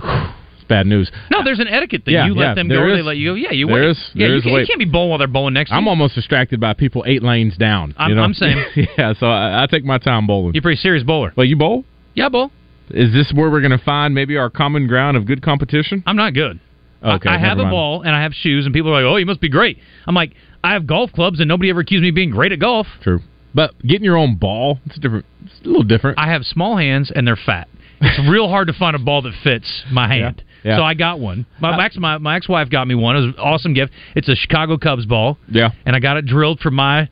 [0.00, 0.37] it's
[0.68, 1.10] bad news.
[1.30, 2.14] No, there's an etiquette thing.
[2.14, 3.34] Yeah, you let them go, or they let you go.
[3.34, 3.90] Yeah, you there wait.
[3.90, 4.60] is- yeah, there you is can't, wait.
[4.62, 5.78] you can't be bowling while they're bowling next to you.
[5.78, 7.94] I'm almost distracted by people eight lanes down.
[7.96, 8.22] I'm- you know?
[8.22, 8.62] I'm saying.
[8.98, 10.54] yeah, so I, I take my time bowling.
[10.54, 11.32] You're a pretty serious bowler.
[11.36, 11.84] Well, you bowl?
[12.14, 12.50] Yeah, I bowl.
[12.90, 16.02] Is this where we're going to find maybe our common ground of good competition?
[16.06, 16.60] I'm not good.
[17.02, 19.08] Okay, I, I have never a ball and I have shoes, and people are like,
[19.12, 20.32] "Oh, you must be great." I'm like,
[20.64, 22.88] I have golf clubs, and nobody ever accused me of being great at golf.
[23.02, 23.20] True,
[23.54, 25.24] but getting your own ball, it's different.
[25.44, 26.18] It's a little different.
[26.18, 27.68] I have small hands and they're fat.
[28.00, 30.42] It's real hard to find a ball that fits my hand.
[30.44, 30.44] Yeah.
[30.64, 31.46] So I got one.
[31.60, 33.16] My ex my, my ex wife got me one.
[33.16, 33.92] It was an awesome gift.
[34.14, 35.38] It's a Chicago Cubs ball.
[35.48, 35.70] Yeah.
[35.86, 37.08] And I got it drilled for my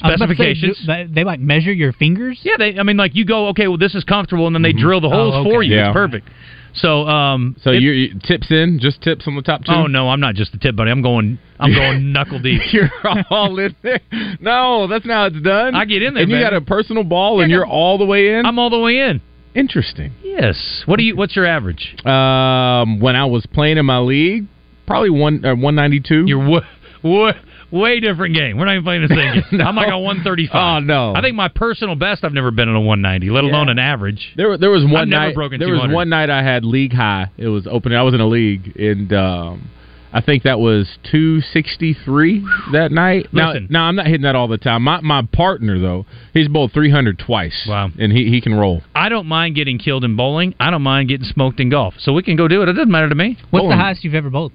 [0.00, 0.86] I was about to say, specifications.
[0.86, 2.38] do- they, like measure your fingers.
[2.42, 2.78] Yeah, they.
[2.78, 5.08] I mean, like you go, okay, well, this is comfortable, and then they drill the
[5.08, 5.74] holes Oh, for you.
[5.74, 5.88] Yeah.
[5.88, 6.28] It's perfect.
[6.74, 9.72] So, um, So you, you tips in, just tips on the top two.
[9.72, 10.90] Oh no, I'm not just the tip buddy.
[10.92, 11.38] I'm going.
[11.58, 12.60] I'm going knuckle deep.
[12.72, 12.90] You're
[13.30, 13.98] all in there.
[14.40, 15.74] No, that's not how it's done.
[15.74, 18.04] I get in there, and you got a personal ball, and Yeah, you're all the
[18.06, 18.46] way in.
[18.46, 19.20] I'm all the way in.
[19.54, 20.12] Interesting.
[20.22, 20.82] Yes.
[20.86, 21.16] What do you?
[21.16, 21.96] What's your average?
[22.04, 24.46] Um, when I was playing in my league,
[24.86, 26.24] probably one uh, one ninety two.
[26.26, 26.64] You're what?
[27.02, 27.32] w-
[27.70, 28.56] way different game.
[28.56, 29.60] We're not even playing the same game.
[29.66, 30.52] I'm like a 135.
[30.54, 31.14] Oh no.
[31.14, 32.24] I think my personal best.
[32.24, 34.32] I've never been in a 190, let alone an average.
[34.36, 35.58] There, there was one I've night.
[35.58, 37.30] there was one night I had league high.
[37.36, 37.98] It was opening.
[37.98, 39.70] I was in a league, and um,
[40.12, 42.42] I think that was two sixty three
[42.72, 43.28] that night.
[43.32, 43.66] Now, Listen.
[43.70, 44.82] now I'm not hitting that all the time.
[44.82, 47.66] My my partner though, he's bowled three hundred twice.
[47.68, 48.82] Wow, and he he can roll.
[48.94, 50.54] I don't mind getting killed in bowling.
[50.58, 51.94] I don't mind getting smoked in golf.
[51.98, 52.68] So we can go do it.
[52.68, 53.36] It doesn't matter to me.
[53.50, 53.76] What's Bowling.
[53.76, 54.52] the highest you've ever bowled?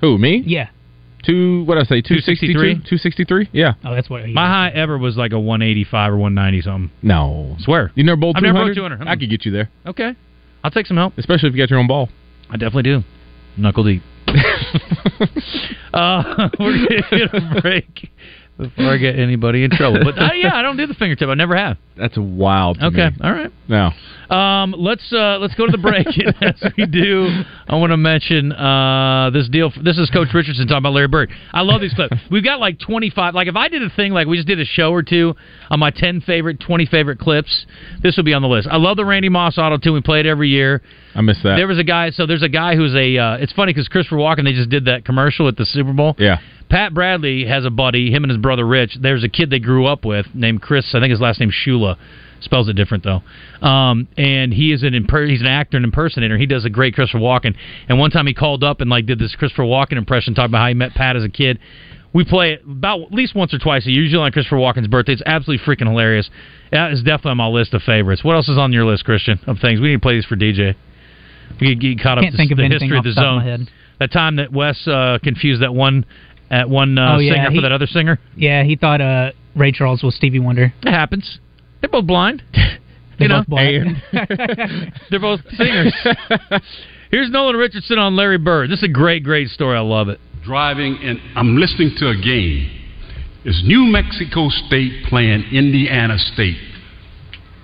[0.00, 0.42] Who me?
[0.46, 0.68] Yeah.
[1.24, 1.64] Two.
[1.64, 2.00] What did I say?
[2.02, 3.74] 263 263 Yeah.
[3.84, 4.26] Oh, that's what.
[4.28, 6.90] My high ever was like a 185 or 190 something.
[7.02, 7.56] No.
[7.60, 7.90] Swear.
[7.94, 9.06] You never bowled I've never bowled 200.
[9.08, 10.14] I could get you there, Okay.
[10.62, 11.18] I'll take some help.
[11.18, 12.08] especially if you got your own ball.
[12.48, 13.02] I definitely do.
[13.56, 14.02] Knuckle deep.
[15.94, 18.10] uh, we're going to get a break
[18.58, 20.00] before I get anybody in trouble.
[20.02, 21.28] But uh, yeah, I don't do the fingertip.
[21.28, 21.76] I never have.
[21.96, 22.78] That's a wild.
[22.82, 23.16] Okay, me.
[23.22, 23.50] all right.
[23.68, 23.92] Now,
[24.28, 26.06] Um, let's uh, let's go to the break.
[26.42, 29.72] As we do, I want to mention uh, this deal.
[29.82, 31.30] This is Coach Richardson talking about Larry Bird.
[31.52, 32.16] I love these clips.
[32.30, 33.34] We've got like 25.
[33.34, 35.34] Like if I did a thing like we just did a show or two
[35.70, 37.66] on my 10 favorite, 20 favorite clips,
[38.02, 38.68] this would be on the list.
[38.70, 39.94] I love the Randy Moss auto tune.
[39.94, 40.82] We play it every year.
[41.14, 41.56] I missed that.
[41.56, 42.10] There was a guy.
[42.10, 43.16] So there's a guy who's a.
[43.18, 44.44] Uh, it's funny because Christopher Walken.
[44.44, 46.14] They just did that commercial at the Super Bowl.
[46.18, 46.38] Yeah.
[46.68, 48.98] Pat Bradley has a buddy, him and his brother Rich.
[49.00, 50.94] There's a kid they grew up with named Chris.
[50.94, 51.96] I think his last name's Shula.
[52.40, 53.22] Spells it different though.
[53.66, 56.36] Um, and he is an imper- he's an actor and impersonator.
[56.36, 57.54] He does a great Christopher Walken.
[57.88, 60.58] And one time he called up and like did this Christopher Walken impression, talking about
[60.58, 61.58] how he met Pat as a kid.
[62.12, 64.86] We play it about at least once or twice a year, usually on Christopher Walken's
[64.86, 65.12] birthday.
[65.12, 66.28] It's absolutely freaking hilarious.
[66.72, 68.22] That is definitely on my list of favorites.
[68.22, 69.80] What else is on your list, Christian, of things?
[69.80, 70.74] We need to play these for DJ.
[71.60, 73.36] We get, get caught up to the history of the the zone.
[73.38, 73.60] my head.
[73.98, 76.04] That time that Wes uh, confused that one
[76.50, 78.18] at one uh, Oh, yeah, singer he- for that other singer.
[78.36, 80.72] Yeah, he thought uh, Ray Charles was Stevie Wonder.
[80.82, 81.38] It happens.
[81.80, 82.42] They're both blind.
[82.52, 82.78] They're
[83.18, 84.02] you know, both blind.
[85.10, 85.94] they're both singers.
[87.10, 88.68] Here's Nolan Richardson on Larry Bird.
[88.70, 89.76] This is a great, great story.
[89.76, 90.20] I love it.
[90.44, 92.70] driving and I'm listening to a game.
[93.44, 96.56] It's New Mexico State playing Indiana State.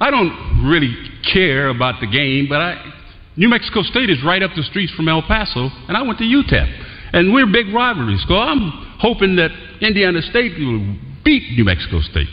[0.00, 0.94] I don't really
[1.32, 2.92] care about the game, but I,
[3.36, 6.24] New Mexico State is right up the streets from El Paso, and I went to
[6.24, 6.91] UTEP.
[7.12, 9.50] And we're big rivalries, so I'm hoping that
[9.80, 12.28] Indiana State will beat New Mexico State.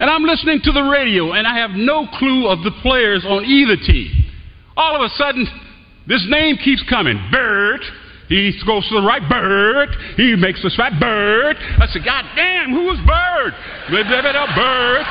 [0.00, 3.44] And I'm listening to the radio, and I have no clue of the players on
[3.44, 4.12] either team.
[4.76, 5.46] All of a sudden,
[6.06, 7.16] this name keeps coming.
[7.30, 7.80] Bird.
[8.28, 9.22] He goes to the right.
[9.28, 9.88] Bird.
[10.16, 10.98] He makes a shot.
[11.00, 11.56] Bird.
[11.56, 13.54] I said, God damn, who is Bird?
[13.88, 15.06] Blah, blah, blah, Bird.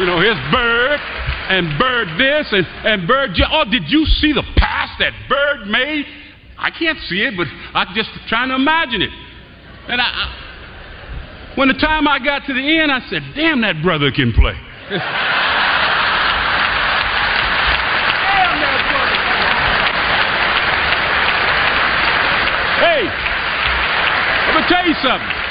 [0.00, 1.00] You know, here's Bird.
[1.50, 2.48] And Bird this.
[2.52, 3.36] And, and Bird.
[3.50, 6.06] Oh, did you see the pass that Bird made?
[6.58, 9.10] I can't see it, but I'm just trying to imagine it.
[9.88, 10.40] And I, I
[11.56, 14.54] when the time I got to the end, I said, damn, that brother can play.
[22.74, 23.04] Hey,
[24.46, 25.44] let me tell you something.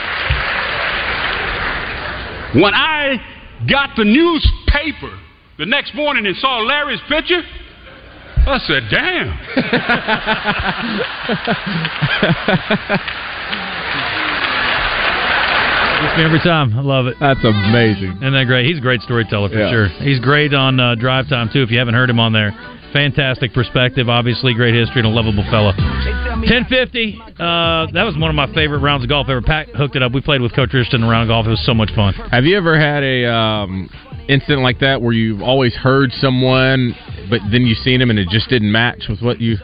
[2.62, 3.18] When I
[3.70, 5.18] got the newspaper
[5.58, 7.42] the next morning and saw Larry's picture,
[8.46, 10.44] I said, damn.
[16.04, 16.78] Gets me every time.
[16.78, 17.16] I love it.
[17.20, 18.18] That's amazing.
[18.20, 18.66] Isn't that great?
[18.66, 19.70] He's a great storyteller for Yeah.
[19.72, 19.88] sure.
[20.04, 21.62] He's great on uh, Drive Time too.
[21.64, 22.52] If you haven't heard him on there,
[22.92, 24.10] fantastic perspective.
[24.10, 25.72] Obviously, great history and a lovable fella.
[26.46, 27.18] Ten fifty.
[27.40, 29.42] Uh, that was one of my favorite rounds of golf ever.
[29.42, 30.12] Pat hooked it up.
[30.12, 31.46] We played with Coach Richardson around golf.
[31.46, 32.14] It was so much fun.
[32.32, 33.90] Have you ever had a um,
[34.28, 36.96] incident like that where you've always heard someone,
[37.30, 39.58] but then you've seen him and it just didn't match with what you?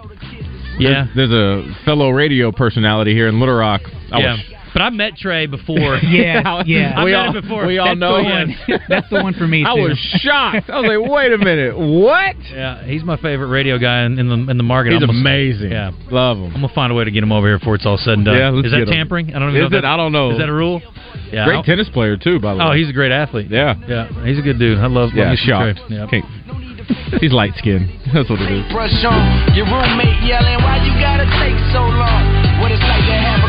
[0.77, 1.07] Yeah.
[1.15, 3.81] There's, there's a fellow radio personality here in Little Rock.
[4.11, 4.31] I yeah.
[4.31, 4.39] was
[4.73, 5.97] But I met Trey before.
[6.09, 6.93] Yeah, yeah.
[6.97, 7.65] I We met all- him before.
[7.67, 8.49] we all That's know the him.
[8.67, 8.79] one.
[8.89, 9.63] That's the one for me.
[9.65, 9.81] I too.
[9.81, 10.69] was shocked.
[10.69, 12.35] I was like, wait a minute, what?
[12.51, 14.93] Yeah, he's my favorite radio guy in, in the in the market.
[14.93, 15.71] He's I'm gonna- amazing.
[15.71, 16.45] Yeah, love him.
[16.55, 18.25] I'm gonna find a way to get him over here before it's all said and
[18.25, 18.37] done.
[18.37, 18.93] Yeah, let's is that get him.
[18.93, 19.33] tampering?
[19.33, 19.77] I don't even Is know.
[19.77, 19.81] it?
[19.81, 20.31] that- I don't know.
[20.31, 20.81] Is that a rule?
[21.31, 21.45] Yeah.
[21.45, 22.71] Great I'll- tennis player too, by the oh, way.
[22.71, 23.47] Oh, he's a great athlete.
[23.49, 24.77] Yeah, yeah, he's a good dude.
[24.79, 25.11] I love.
[25.13, 25.29] yeah.
[25.29, 25.73] love me some Trey.
[25.75, 25.91] Shocked.
[25.91, 26.07] Yeah.
[26.09, 26.25] Can't-
[27.21, 27.89] He's light skinned.
[28.13, 28.65] That's what it is.
[28.73, 32.21] Brush on your roommate yelling, why you gotta take so long?
[32.61, 33.48] What it's like to have a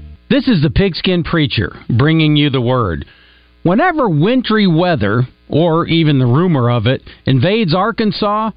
[0.31, 3.03] This is the Pigskin Preacher bringing you the word.
[3.63, 8.51] Whenever wintry weather, or even the rumor of it, invades Arkansas,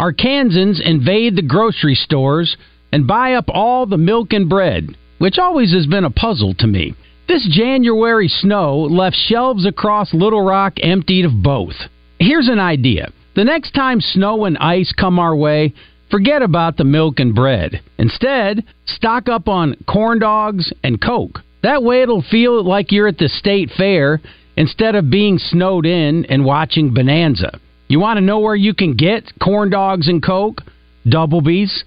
[0.00, 2.56] Arkansans invade the grocery stores
[2.92, 6.66] and buy up all the milk and bread, which always has been a puzzle to
[6.66, 6.94] me.
[7.28, 11.74] This January snow left shelves across Little Rock emptied of both.
[12.18, 13.12] Here's an idea.
[13.36, 15.74] The next time snow and ice come our way,
[16.10, 17.80] forget about the milk and bread.
[17.98, 21.40] Instead, stock up on corn dogs and Coke.
[21.62, 24.20] That way it'll feel like you're at the state fair
[24.56, 27.58] instead of being snowed in and watching Bonanza.
[27.88, 30.62] You want to know where you can get corn dogs and Coke?
[31.08, 31.84] Doublebees.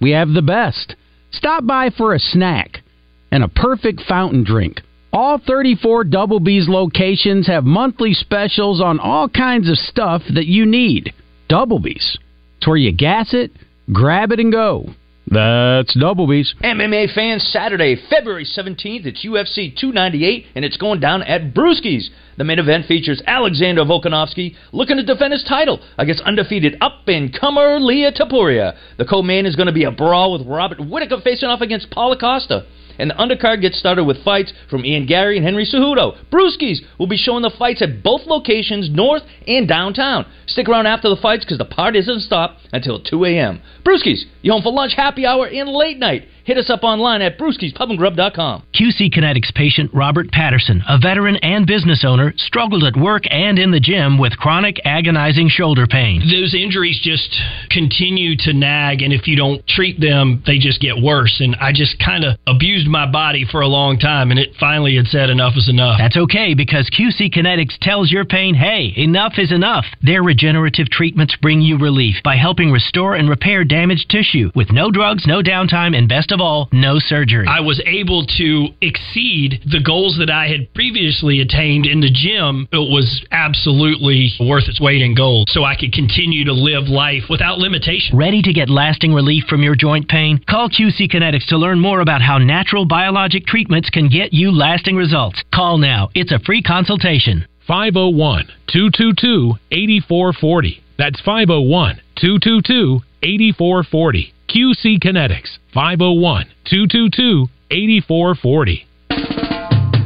[0.00, 0.96] We have the best.
[1.30, 2.82] Stop by for a snack
[3.30, 4.80] and a perfect fountain drink.
[5.12, 11.12] All 34 Doublebees locations have monthly specials on all kinds of stuff that you need.
[11.48, 12.18] Doublebees.
[12.62, 13.50] It's where you gas it,
[13.92, 14.86] grab it, and go.
[15.26, 16.54] That's Double Doublebees.
[16.62, 22.12] MMA fans, Saturday, February 17th, it's UFC 298, and it's going down at Brewski's.
[22.38, 27.36] The main event features Alexander Volkanovski looking to defend his title against undefeated up and
[27.36, 28.76] comer Ilia Topuria.
[28.96, 32.16] The co-main is going to be a brawl with Robert Whitaker facing off against Paolo
[32.16, 32.64] Costa.
[32.98, 36.16] And the undercard gets started with fights from Ian Garry and Henry Cejudo.
[36.30, 40.26] Brewskis will be showing the fights at both locations, north and downtown.
[40.46, 43.60] Stick around after the fights because the party doesn't stop until 2 a.m.
[43.84, 46.28] Brewskis, you home for lunch, happy hour, and late night.
[46.44, 48.64] Hit us up online at brewskispubandgrub.com.
[48.74, 53.70] QC Kinetics patient Robert Patterson, a veteran and business owner, struggled at work and in
[53.70, 56.20] the gym with chronic agonizing shoulder pain.
[56.20, 57.32] Those injuries just
[57.70, 61.40] continue to nag, and if you don't treat them, they just get worse.
[61.40, 64.96] And I just kind of abused my body for a long time, and it finally
[64.96, 65.98] had said enough is enough.
[65.98, 69.84] That's okay because QC Kinetics tells your pain, hey, enough is enough.
[70.02, 74.90] Their regenerative treatments bring you relief by helping restore and repair damaged tissue with no
[74.90, 77.46] drugs, no downtime, and best of all, no surgery.
[77.48, 82.66] I was able to exceed the goals that I had previously attained in the gym.
[82.72, 87.24] It was absolutely worth its weight in gold, so I could continue to live life
[87.30, 88.16] without limitation.
[88.16, 90.42] Ready to get lasting relief from your joint pain?
[90.48, 94.96] Call QC Kinetics to learn more about how natural biologic treatments can get you lasting
[94.96, 95.42] results.
[95.54, 96.08] Call now.
[96.14, 97.46] It's a free consultation.
[97.66, 100.82] 501 222 8440.
[100.98, 104.31] That's 501 222 8440.
[104.52, 108.84] QC Kinetics 501 222 8440.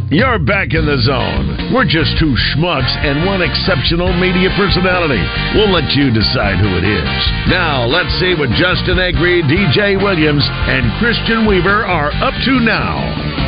[0.07, 1.75] You're back in the zone.
[1.75, 5.19] We're just two schmucks and one exceptional media personality.
[5.59, 7.11] We'll let you decide who it is.
[7.51, 13.46] Now, let's see what Justin Acri, DJ Williams, and Christian Weaver are up to now.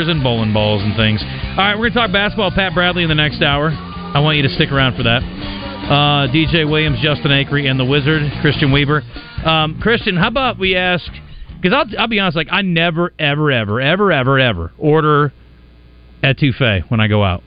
[0.00, 1.20] Fingers and bowling balls and things.
[1.22, 2.50] All right, we're going to talk basketball.
[2.52, 3.68] Pat Bradley in the next hour.
[3.68, 5.20] I want you to stick around for that.
[5.20, 9.02] Uh, DJ Williams, Justin Acri, and the Wizard, Christian Weaver.
[9.44, 11.04] Um, Christian, how about we ask?
[11.60, 15.34] Because I'll, I'll be honest, like I never, ever, ever, ever, ever, ever order
[16.24, 17.42] etouffee when I go out.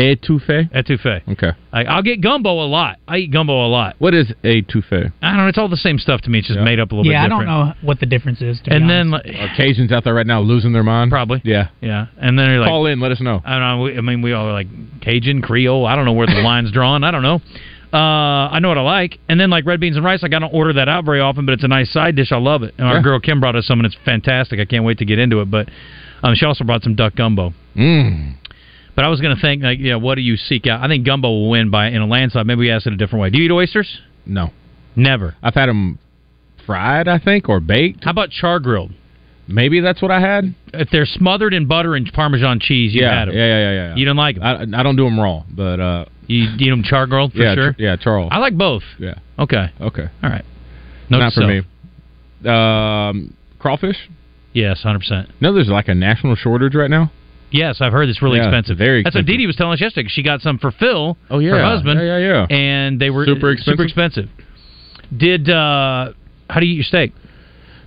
[0.00, 0.70] Etouffee.
[0.72, 1.20] Etouffee.
[1.32, 1.50] Okay.
[1.72, 2.96] I, I'll get gumbo a lot.
[3.06, 3.96] I eat gumbo a lot.
[3.98, 5.12] What is etouffee?
[5.22, 5.46] I don't know.
[5.48, 6.38] It's all the same stuff to me.
[6.38, 6.64] It's just Yeah.
[6.64, 7.12] made up a little bit.
[7.12, 7.68] yeah, I bit don't different.
[7.82, 8.58] know what the difference is.
[8.64, 9.24] To be And honest.
[9.24, 11.10] then, like, Occasions out there right now losing their mind.
[11.10, 11.40] Probably.
[11.44, 11.68] Yeah.
[11.80, 13.00] yeah, and then you're like, Call in.
[13.00, 13.42] Let us know.
[13.44, 13.82] I don't know.
[13.84, 14.68] we- I mean, we all are like
[15.02, 15.86] Cajun, Creole.
[15.86, 17.04] I don't know where the line's drawn.
[17.04, 17.40] I don't know.
[17.92, 17.96] Uh,
[18.52, 19.18] I know what I like.
[19.28, 21.44] And then like red beans and rice, like I don't order that out very often,
[21.44, 22.30] but it's a nice side dish.
[22.30, 22.72] I love it.
[22.78, 23.02] And our Yeah.
[23.02, 24.60] girl Kim brought us some, and it's fantastic.
[24.60, 25.50] I can't wait to get into it.
[25.50, 25.68] But
[26.22, 27.52] um, she also brought some duck gumbo.
[27.76, 28.34] Mm.
[28.96, 30.82] But I was going to think, like, yeah, what do you seek out?
[30.82, 32.46] I think gumbo will win by in a landslide.
[32.46, 33.30] Maybe we ask it a different way.
[33.30, 34.00] Do you eat oysters?
[34.26, 34.50] No.
[34.96, 35.36] Never.
[35.42, 35.98] I've had them
[36.66, 38.04] fried, I think, or baked.
[38.04, 38.92] How about char grilled?
[39.48, 40.54] Maybe that's what I had.
[40.74, 43.34] If they're smothered in butter and Parmesan cheese, you yeah, had them.
[43.36, 43.94] yeah, yeah, yeah, yeah.
[43.96, 44.44] You don't like them?
[44.44, 47.54] I, I don't do them raw, but uh, You eat them char grilled for yeah,
[47.54, 47.72] sure.
[47.72, 48.28] ch- yeah, char.
[48.30, 48.82] I like both.
[48.98, 49.14] Yeah.
[49.38, 49.66] Okay.
[49.80, 50.06] Okay.
[50.22, 50.44] All right.
[51.08, 51.48] Note Not for self.
[51.50, 51.62] me.
[52.48, 53.96] Um, crawfish.
[54.52, 55.30] Yes, hundred percent.
[55.40, 57.10] No, there's like a national shortage right now.
[57.50, 58.78] Yes, I've heard it's really Yeah, expensive.
[58.78, 59.26] very That's what expensive.
[59.38, 60.08] Dee Dee was telling us yesterday.
[60.08, 61.50] She got some for Phil, Oh, yeah.
[61.52, 62.00] her husband.
[62.00, 62.56] Yeah, yeah, yeah.
[62.56, 63.72] And they were Super expensive.
[63.72, 64.28] Super expensive.
[65.16, 66.12] Did uh
[66.48, 67.12] how do you eat your steak?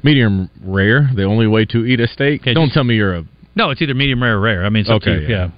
[0.03, 1.09] Medium rare.
[1.15, 2.43] The only way to eat a steak.
[2.43, 3.23] Don't tell me you're a.
[3.55, 4.65] No, it's either medium rare or rare.
[4.65, 5.29] I mean, it's to Okay, yeah.
[5.29, 5.49] Yeah.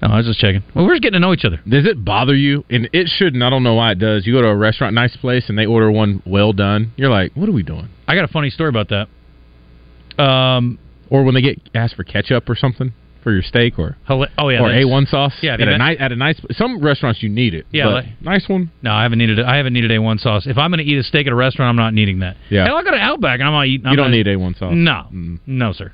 [0.00, 0.62] No, I was just checking.
[0.74, 1.60] Well, we're just getting to know each other.
[1.68, 2.64] Does it bother you?
[2.70, 3.42] And it shouldn't.
[3.42, 4.26] I don't know why it does.
[4.26, 6.92] You go to a restaurant, nice place, and they order one well done.
[6.96, 7.88] You're like, what are we doing?
[8.06, 10.22] I got a funny story about that.
[10.22, 10.78] Um,
[11.10, 12.92] or when they get asked for ketchup or something
[13.22, 15.32] for your steak, or oh yeah, or A one sauce.
[15.42, 16.40] Yeah, at a nice at a nice.
[16.52, 17.66] Some restaurants you need it.
[17.70, 18.70] Yeah, but like- nice one.
[18.82, 19.40] No, I haven't needed.
[19.40, 20.46] I haven't needed a one sauce.
[20.46, 22.36] If I'm going to eat a steak at a restaurant, I'm not needing that.
[22.50, 22.64] Yeah.
[22.66, 23.86] Hell, I go to Outback and I'm not eating.
[23.86, 24.72] I'm you don't not- need A1 sauce.
[24.74, 25.40] No, mm.
[25.46, 25.92] no, sir.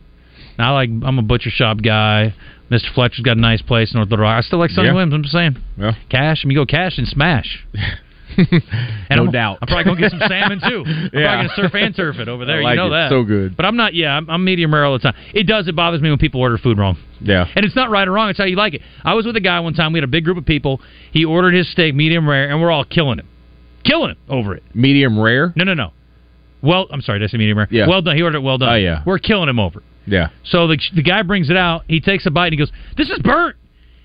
[0.59, 0.89] I like.
[0.89, 2.35] I'm a butcher shop guy.
[2.71, 2.93] Mr.
[2.95, 4.39] Fletcher's got a nice place in North Little Rock.
[4.39, 4.95] I still like Sonny Yeah.
[4.95, 5.13] Williams.
[5.15, 5.57] I'm just saying.
[5.77, 5.93] Yeah.
[6.09, 6.43] Cash.
[6.45, 7.65] I mean, go cash and smash.
[9.11, 9.59] No I'm, doubt.
[9.63, 10.83] I'm probably gonna get some salmon too.
[10.87, 11.09] I'm Yeah.
[11.13, 12.63] probably gonna surf and turf it over there.
[12.63, 12.91] Like you know it.
[12.91, 13.11] that.
[13.11, 13.57] So good.
[13.57, 13.95] But I'm not.
[13.95, 15.15] Yeah, I'm, I'm medium rare all the time.
[15.33, 15.69] It does.
[15.69, 16.97] It bothers me when people order food wrong.
[17.21, 17.47] Yeah.
[17.55, 18.31] And it's not right or wrong.
[18.31, 18.83] It's how you like it.
[19.05, 19.93] I was with a guy one time.
[19.93, 20.81] We had a big group of people.
[21.13, 23.29] He ordered his steak medium rare, and we're all killing him,
[23.85, 24.63] killing him over it.
[24.75, 25.53] Medium rare.
[25.57, 25.93] No, no, no.
[26.63, 27.19] Well, I'm sorry.
[27.19, 27.69] Did I say medium rare?
[27.71, 27.87] Yeah.
[27.89, 28.17] Well done.
[28.17, 28.71] He ordered it well done.
[28.71, 29.03] Oh, yeah.
[29.07, 29.85] We're killing him over it.
[30.07, 30.29] Yeah.
[30.45, 31.85] So the the guy brings it out.
[31.89, 33.57] He takes a bite and he goes, "This is burnt."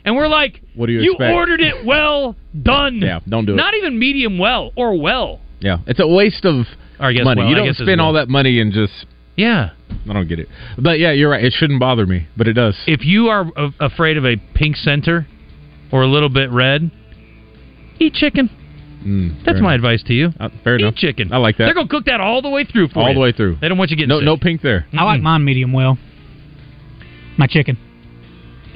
[0.09, 1.35] And we're like, What do you You expect?
[1.35, 2.95] ordered it well done.
[2.97, 3.57] Yeah, don't do it.
[3.57, 5.39] Not even medium well or well.
[5.59, 6.65] Yeah, it's a waste of
[6.99, 7.41] Or I guess money.
[7.41, 9.05] well, you I don't guess it's spend all that money and just.
[9.35, 9.69] Yeah.
[10.09, 10.47] I don't get it.
[10.79, 11.43] But yeah, you're right.
[11.43, 12.75] It shouldn't bother me, but it does.
[12.87, 15.27] If you are a- afraid of a pink center
[15.91, 16.89] or a little bit red,
[17.99, 18.49] eat chicken.
[19.05, 19.85] Mm, That's my enough.
[19.85, 20.33] advice to you.
[20.39, 20.95] Uh, fair eat enough.
[20.95, 21.31] chicken.
[21.31, 21.65] I like that.
[21.65, 23.13] They're gonna cook that all the way through for all you.
[23.13, 23.57] the way through.
[23.61, 24.25] They don't want you getting No, sick.
[24.25, 24.87] no pink there.
[24.91, 25.97] I like mine medium well.
[27.37, 27.77] My chicken.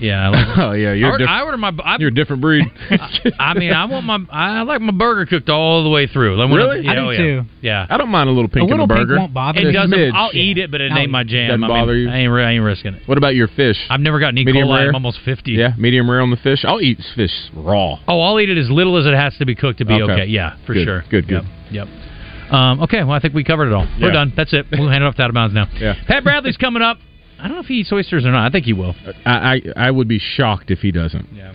[0.03, 0.25] Yeah.
[0.25, 1.71] I like oh yeah, you're order- diff- I order my.
[1.83, 2.65] I, you're a different breed.
[3.39, 4.19] I mean, I want my.
[4.29, 6.35] I like my burger cooked all the way through.
[6.35, 6.81] Like when Really?
[6.81, 7.17] Yeah, I do oh, yeah.
[7.17, 7.41] too.
[7.61, 7.87] Yeah.
[7.89, 9.91] I don't mind a little pink A little in the pink won't bother It doesn't.
[9.97, 10.13] smidge.
[10.13, 11.47] I'll eat it, but it ain't my jam.
[11.47, 12.09] Doesn't I mean, bother you?
[12.09, 13.07] I ain't, I ain't risking it.
[13.07, 13.77] What about your fish?
[13.89, 14.43] I've never gotten E.
[14.45, 14.89] Medium coli.
[14.89, 15.53] I'm almost fifty.
[15.53, 16.65] Yeah, medium rare on the fish.
[16.65, 17.97] I'll eat fish raw.
[18.07, 20.11] Oh, I'll eat it as little as it has to be cooked to be okay.
[20.11, 20.25] Okay.
[20.25, 21.03] Yeah, for Good, sure.
[21.09, 21.43] good, good.
[21.71, 21.87] Yep.
[21.87, 22.53] yep.
[22.53, 23.87] Um, okay, well, I think we covered it all.
[24.01, 24.33] We're done.
[24.35, 24.65] That's it.
[24.71, 25.67] We'll hand it off to out of bounds now.
[25.79, 25.95] Yeah.
[26.07, 26.97] Pat Bradley's coming up.
[27.43, 28.47] I don't know if he eats oysters or not.
[28.47, 28.95] I think he will.
[29.25, 31.27] I, I I would be shocked if he doesn't.
[31.33, 31.53] Yeah.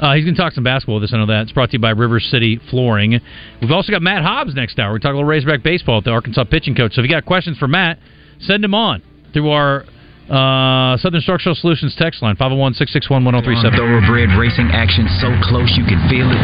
[0.00, 1.14] Uh, he's going to talk some basketball with us.
[1.14, 1.42] I know that.
[1.42, 3.16] It's brought to you by River City Flooring.
[3.62, 4.92] We've also got Matt Hobbs next hour.
[4.92, 6.92] We're talking a little Razorback baseball with the Arkansas pitching coach.
[6.94, 7.98] So if you got questions for Matt,
[8.40, 9.00] send them on
[9.32, 9.86] through our
[10.28, 13.78] uh, Southern Structural Solutions text line, 501 661 1037.
[13.78, 16.42] Thoroughbred racing action so close you can feel it?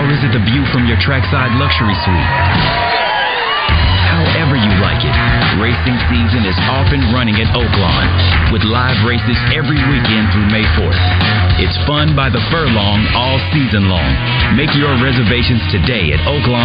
[0.00, 2.30] Or is it the view from your trackside luxury suite?
[4.08, 8.06] However you like it, racing season is off and running at Oaklawn
[8.52, 11.02] with live races every weekend through May 4th.
[11.60, 14.12] It's fun by the furlong all season long.
[14.56, 16.52] Make your reservations today at Oaklawn.